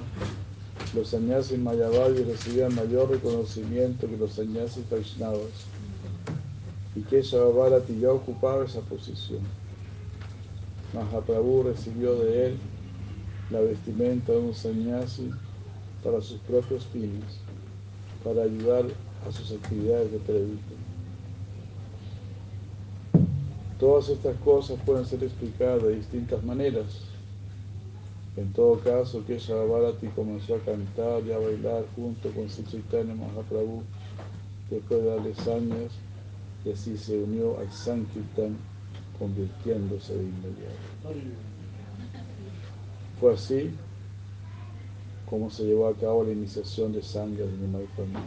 los 0.94 1.08
sannyasis 1.08 1.58
mayavadis 1.58 2.26
recibían 2.26 2.74
mayor 2.74 3.10
reconocimiento 3.10 4.06
que 4.08 4.16
los 4.16 4.32
sannyasis 4.32 4.88
vaishnavas 4.88 5.66
y 6.94 7.02
que 7.02 7.20
Bharati 7.20 8.00
ya 8.00 8.12
ocupaba 8.12 8.64
esa 8.64 8.80
posición. 8.80 9.40
Mahaprabhu 10.94 11.64
recibió 11.64 12.16
de 12.16 12.46
él 12.46 12.58
la 13.50 13.60
vestimenta 13.60 14.32
de 14.32 14.38
un 14.38 14.54
sannyasi 14.54 15.30
para 16.02 16.20
sus 16.20 16.38
propios 16.40 16.86
fines, 16.86 17.40
para 18.24 18.42
ayudar 18.42 18.86
a 19.28 19.32
sus 19.32 19.52
actividades 19.52 20.12
de 20.12 20.18
prédica. 20.18 20.77
Todas 23.78 24.08
estas 24.08 24.36
cosas 24.38 24.78
pueden 24.84 25.06
ser 25.06 25.22
explicadas 25.22 25.82
de 25.84 25.94
distintas 25.94 26.42
maneras. 26.42 27.02
En 28.36 28.52
todo 28.52 28.78
caso, 28.80 29.24
que 29.24 29.36
Bharati 29.36 30.08
comenzó 30.08 30.56
a 30.56 30.58
cantar 30.60 31.24
y 31.24 31.32
a 31.32 31.38
bailar 31.38 31.84
junto 31.94 32.30
con 32.30 32.48
Sri 32.48 32.64
Chaitanya 32.64 33.14
Mahaprabhu 33.14 33.82
después 34.70 35.02
de 35.02 35.08
darles 35.08 35.48
años 35.48 35.92
y 36.64 36.70
así 36.70 36.96
se 36.96 37.18
unió 37.18 37.58
al 37.58 37.70
Sankirtan 37.72 38.56
convirtiéndose 39.18 40.14
de 40.14 40.24
inmediato. 40.24 41.20
Fue 43.20 43.34
así 43.34 43.70
como 45.28 45.50
se 45.50 45.64
llevó 45.64 45.88
a 45.88 45.94
cabo 45.94 46.24
la 46.24 46.32
iniciación 46.32 46.92
de 46.92 47.02
sangre 47.02 47.44
de 47.44 47.52
mi 47.52 47.86
familia. 47.96 48.22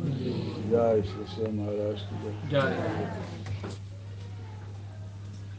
Haribu. 0.00 0.70
Jai 0.70 1.02
Shri 1.02 1.26
Shri 1.26 1.52
Maharaj 1.52 2.00
Jai. 2.50 2.74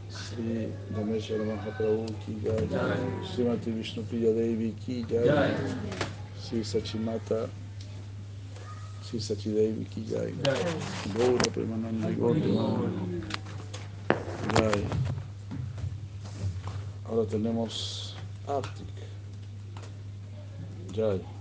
Sri 0.08 0.68
Rameshwara 0.94 1.44
Mahaprabhu 1.44 2.06
ki 2.24 2.40
Jai. 2.44 2.66
Srimati 3.24 3.70
Vishnu 3.72 4.02
Priya 4.04 4.32
Devi 4.32 4.74
ki 4.84 5.04
Jai. 5.08 5.54
Sri 6.38 6.60
Sachimata 6.60 7.48
Sri 9.02 9.18
Sachidevi 9.18 9.88
ki 9.90 10.04
Jai. 10.10 10.32
Gaura 11.14 11.50
Premananda 11.54 12.10
Gaura. 12.18 12.90
Jai. 14.54 14.84
Ahora 17.08 17.24
tenemos 17.26 18.14
Arctic. 18.48 18.86
Jai. 20.92 21.35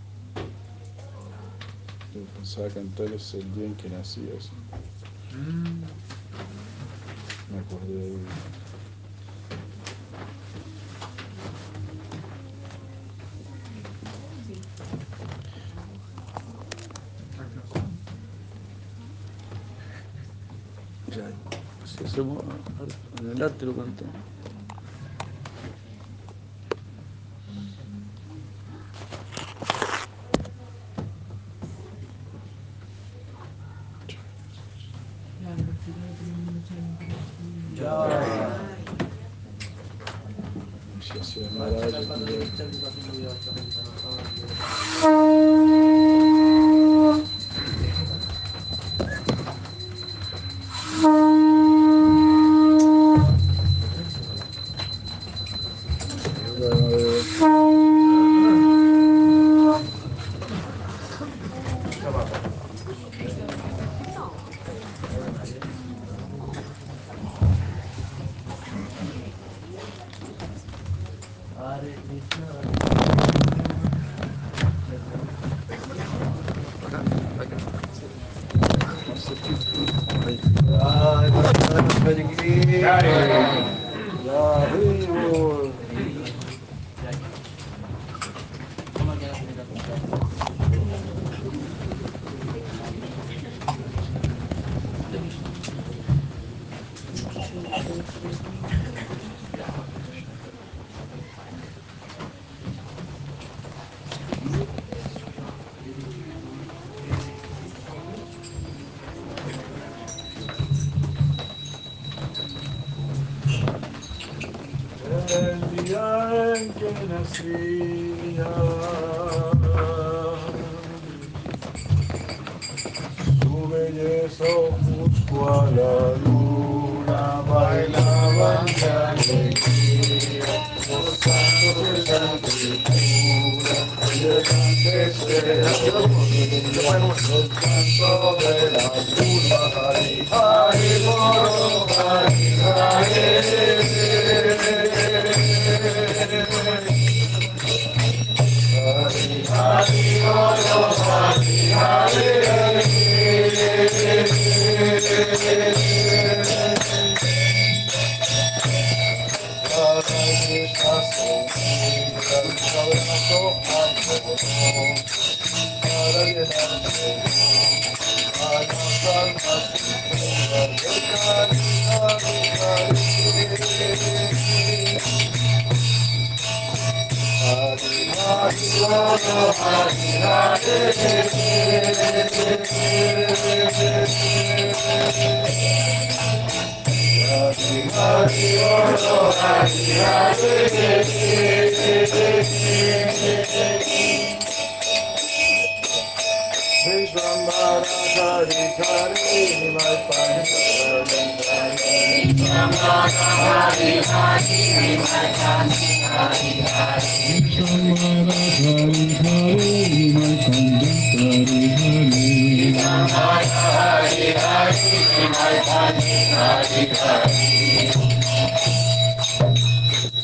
Yo 2.15 2.21
pensaba 2.33 2.69
cantarles 2.69 3.33
el 3.33 3.53
día 3.55 3.65
en 3.65 3.75
que 3.75 3.89
nací 3.89 4.21
así. 4.37 4.49
Me 7.51 7.59
acordé 7.59 7.93
de. 7.93 8.17
Si 21.85 22.03
hacemos 22.05 22.43
en 23.19 23.31
el 23.31 23.43
arte 23.43 23.65
lo 23.65 23.75
cantamos. 23.75 24.15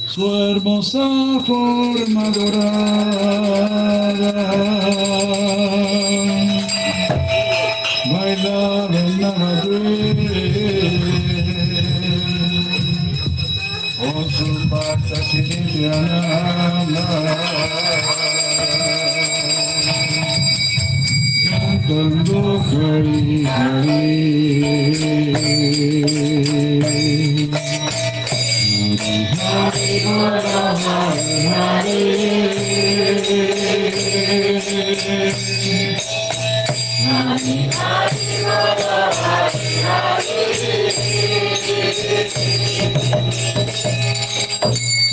Su 0.05 0.23
hermosa 0.35 1.07
forma 1.47 2.29
dorada. 2.31 3.71
Bailaba 8.11 8.97
en 8.97 9.21
la 9.21 9.31
con 13.99 14.25
su 14.29 14.49
pata 14.69 15.17
cantando 21.91 22.61
Hari 22.71 23.45
Hari 23.45 24.31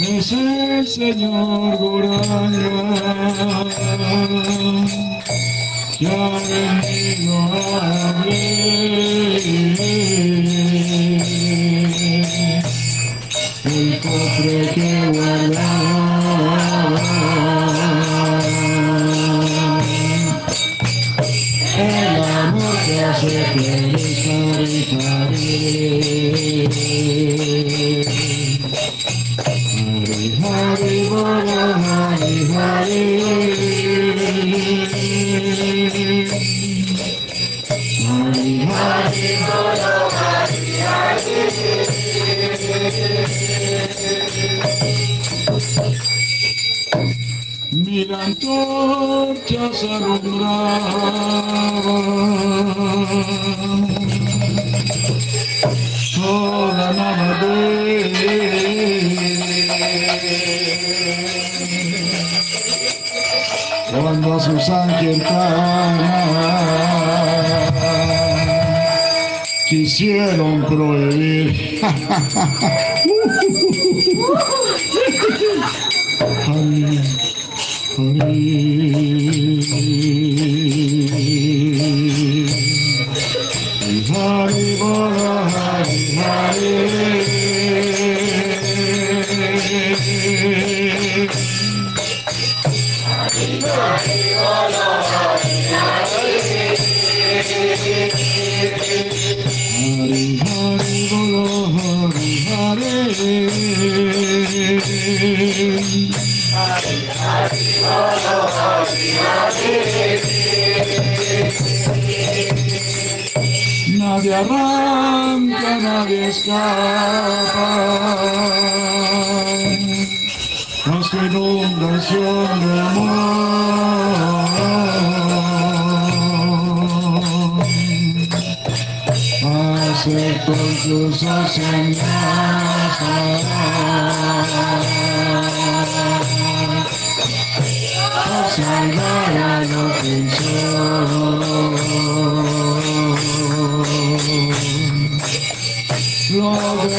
Es 0.01 0.33
el 0.33 0.87
Señor 0.87 1.77
Goraña 1.77 2.89
ha 6.07 6.39
venido 6.49 7.35
a 7.37 8.11
abrir 8.11 9.39
el 13.65 14.01
cofre 14.01 14.71
que 14.75 14.91
guardaba 15.13 16.29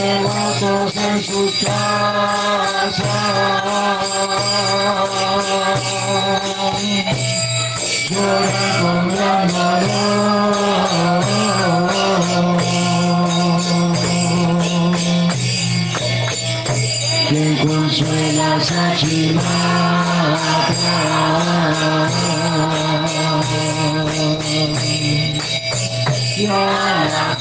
Los 0.09 0.59
devotos 0.59 0.95
en 0.95 1.23
sus 1.23 1.51
casas 1.63 2.97
lloran 8.09 8.71
con 8.81 9.09
gran 9.15 9.47
dolor. 9.47 10.49
Quien 17.29 17.51
consuela 17.67 18.47
esa 18.57 18.95
chimata 18.95 19.69
y 26.35 26.45
a 26.45 27.38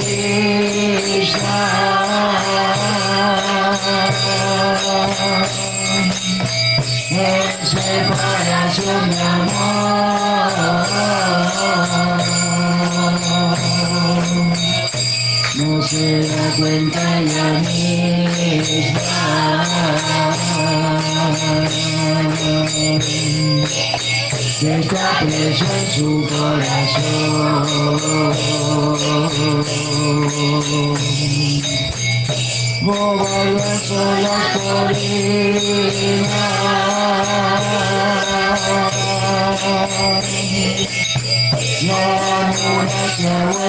Krishna 0.00 1.08
No 15.56 15.82
se 15.82 16.22
da 16.22 16.50
cuenta 16.56 17.18
ella 17.18 17.60
misma 17.60 19.08
está 24.60 25.20
preso 25.20 25.64
en 25.64 25.86
su 25.92 26.26
corazón. 26.28 27.68
Bobas 32.82 33.82
son 33.82 34.22
las 34.22 34.58
colinas, 34.58 34.98
la 41.82 42.00
luna 42.56 42.98
se 43.16 43.28
ha. 43.28 43.68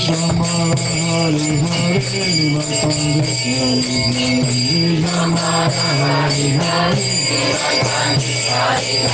Shama 0.00 0.44
Hari 0.44 1.60
Hari 1.60 2.56
Vasant 2.56 3.12
Hari 3.12 5.04
Shama 5.04 5.68
Hari 5.76 6.48
Hari 6.56 7.12
Vasant 7.60 8.24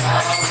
Swami 0.00 0.39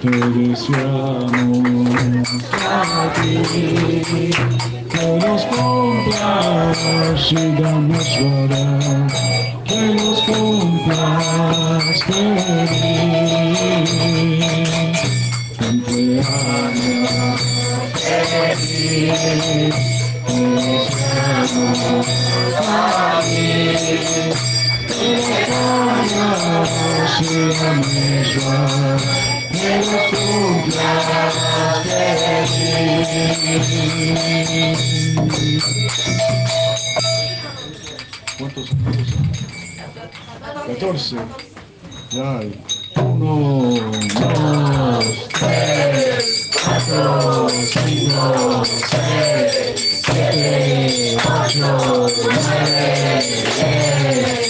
te 0.00 0.10
deseamos 0.10 1.88
a 2.68 3.12
ti. 3.14 4.30
Que 4.90 5.04
los 5.18 5.42
cumplas 5.46 6.78
y 7.30 7.34
para 7.34 9.06
que 9.64 9.80
los 9.94 10.18
cumplas 10.22 12.04
feliz. 12.06 13.90
Cumpleaños 15.56 17.40
feliz, 17.94 19.74
te. 23.24 24.61
¿Cuántos 38.38 38.70
años? 38.72 39.08
14. 40.66 41.16
Ya 42.10 42.38
hay. 42.38 42.60
Uno, 42.96 43.74
dos, 44.14 45.04
tres, 45.38 46.50
cuatro, 46.64 47.48
cinco, 47.48 48.64
seis, 48.64 50.02
siete, 50.04 51.16
ocho, 51.24 52.06
nueve, 52.24 53.22
diez, 53.56 54.41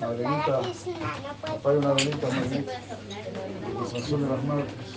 Margarita, 0.00 0.60
Padre 1.62 1.80
Margarita, 1.80 2.28
Margarita, 2.28 2.72
Jesús 3.92 4.20
de 4.20 4.28
las 4.28 4.44
Madres. 4.44 4.95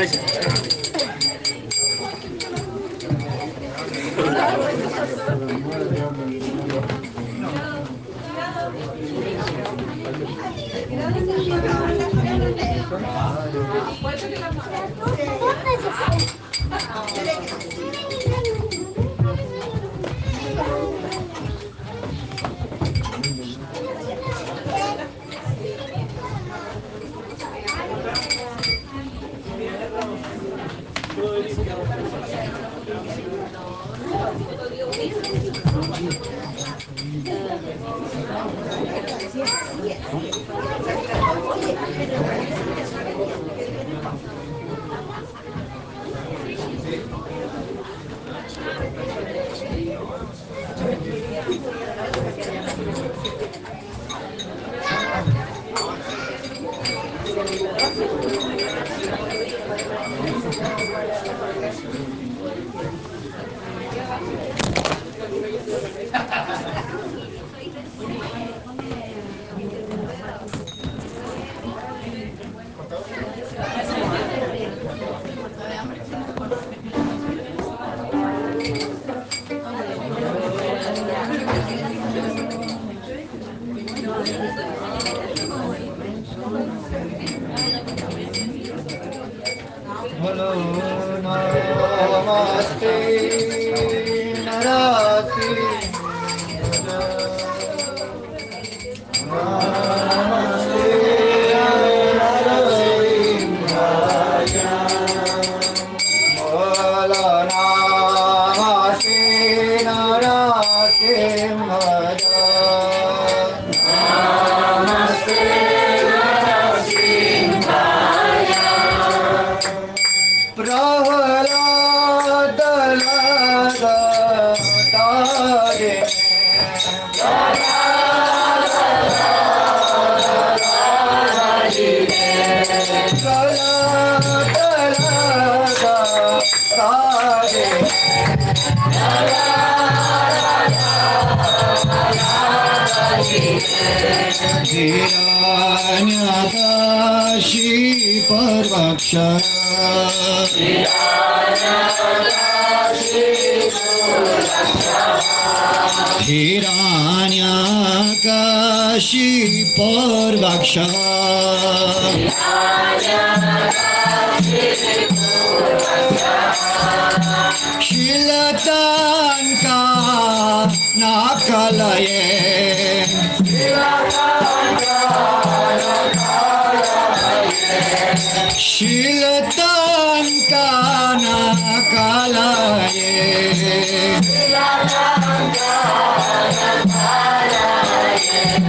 las 0.01 0.80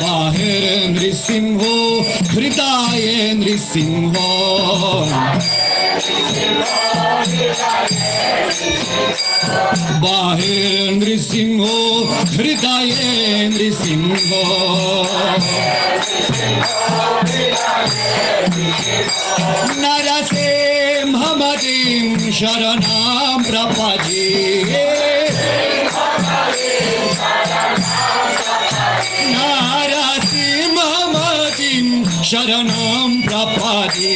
बाहिर 0.00 0.64
नृसिंह 0.88 1.60
हृदय 2.32 3.32
नृसिंहो। 3.36 4.26
बाहिर 10.03 10.91
नृसिंहो 10.93 11.75
हृदय 12.33 12.93
नृसिंहो 13.55 14.43
नरसे 19.83 20.49
ममतिं 21.13 22.31
शरणां 22.39 23.43
प्रपदे 23.43 24.29
नारसिंहमतिं 30.63 32.23
शरणं 32.29 33.19
प्रपदे 33.21 34.15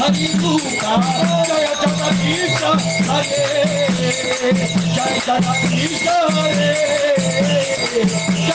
हरि 0.00 0.26
रूपा 0.40 0.94
जय 1.48 1.66
जगदीश 1.80 2.62
हरे 3.08 3.46
जय 4.94 5.20
जगदीश 5.26 6.02
हरे 6.36 7.83
I'm 7.96 8.54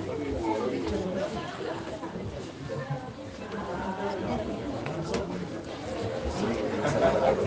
Obrigado. 7.01 7.41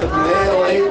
cực 0.00 0.10
mê 0.12 0.46
ôi 0.46 0.90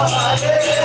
Hare 0.00 0.78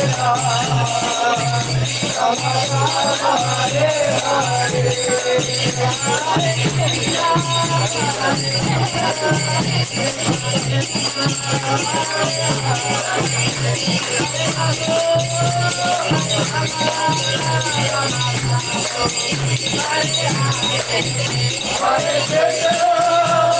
Krishna, 0.00 0.40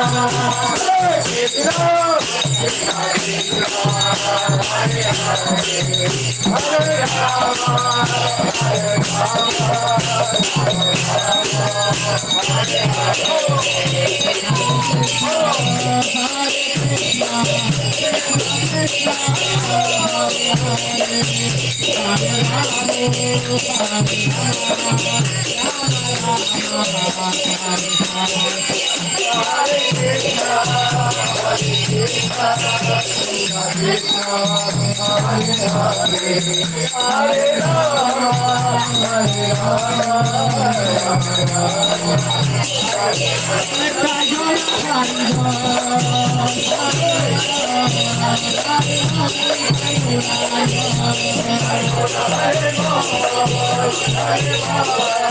Hare 0.00 0.08
Hare 0.08 1.80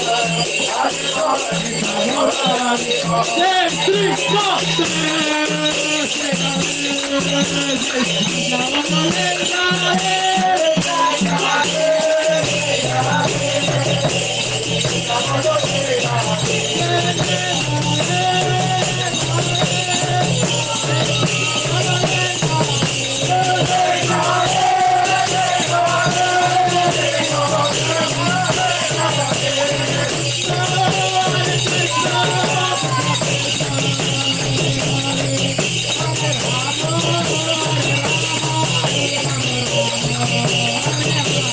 I'm 0.01 0.48
Tres, 3.35 3.89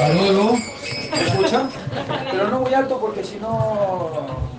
¿Aló? 0.00 0.52
¿Me? 0.52 1.68
Pero 2.30 2.48
no 2.48 2.60
muy 2.60 2.74
alto 2.74 2.98
porque 3.00 3.24
si 3.24 3.36
no... 3.36 4.50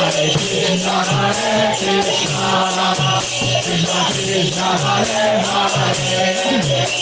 Hare 0.00 0.32
Krishna, 0.32 0.96
Hare 1.04 1.76
Krishna, 1.76 2.48
Krishna 3.60 4.00
Krishna, 4.16 4.68
Hare 4.80 5.44
Hare, 5.44 5.92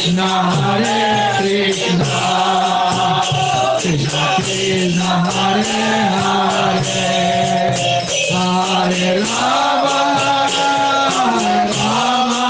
Krishna, 0.00 0.24
Hare 0.24 1.36
Krishna, 1.36 2.08
Krishna 3.80 4.24
Krishna, 4.36 5.10
Hare 5.28 5.64
Hare, 6.24 6.96
Hare 8.32 9.20
Rama, 9.20 9.98
Hare 10.56 11.68
Rama, 11.76 12.44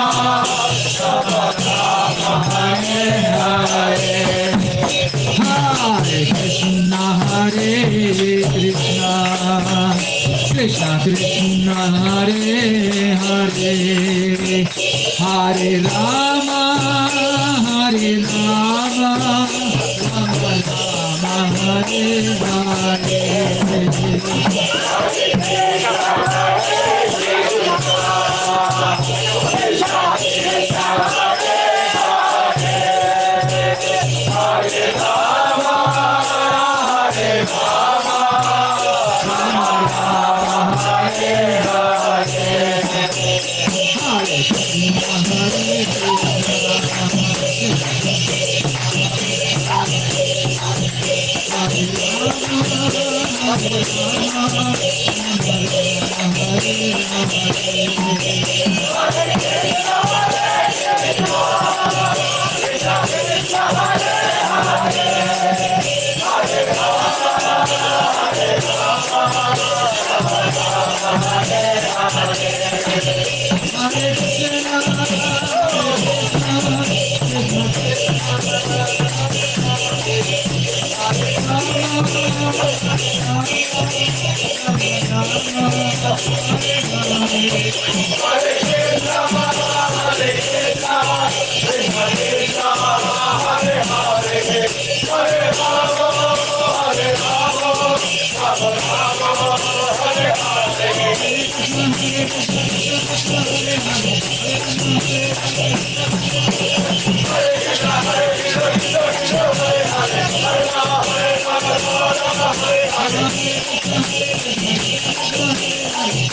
Hare 2.47 3.19
Hare, 3.35 4.15
Hare 5.35 6.23
Krishna, 6.31 7.03
Hare 7.27 7.75
Krishna, 8.53 9.13
Krishna 10.55 10.91
Krishna, 11.03 11.75
Hare 11.99 12.31
Hare, 12.31 12.80
Hare 87.91 88.31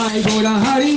Hari 0.00 0.20
Hari 0.60 0.96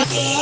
again. 0.00 0.39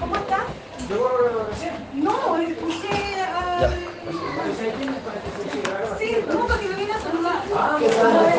¿Cómo 0.00 0.16
está? 0.16 0.46
No, 1.92 2.38
escuché 2.38 3.20
a... 3.20 3.70
Sí, 5.98 6.24
no, 6.28 6.46
porque 6.46 6.68
me 6.68 6.74
vine 6.76 6.92
a 6.92 7.00
saludar. 7.00 7.42
Ah, 7.56 7.76
¿Qué 7.80 7.88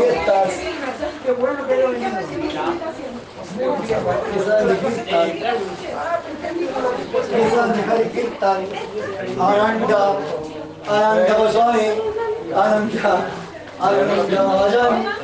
fiestas? 0.01 0.51
Qué 1.25 1.31
bueno 1.33 1.67
que 1.67 1.75
lo 1.75 1.91
venido. 1.91 2.09
Goswami, 11.37 11.85
Ananda, 12.55 13.27
Ananda 13.79 14.43
Mahajan. 14.43 15.18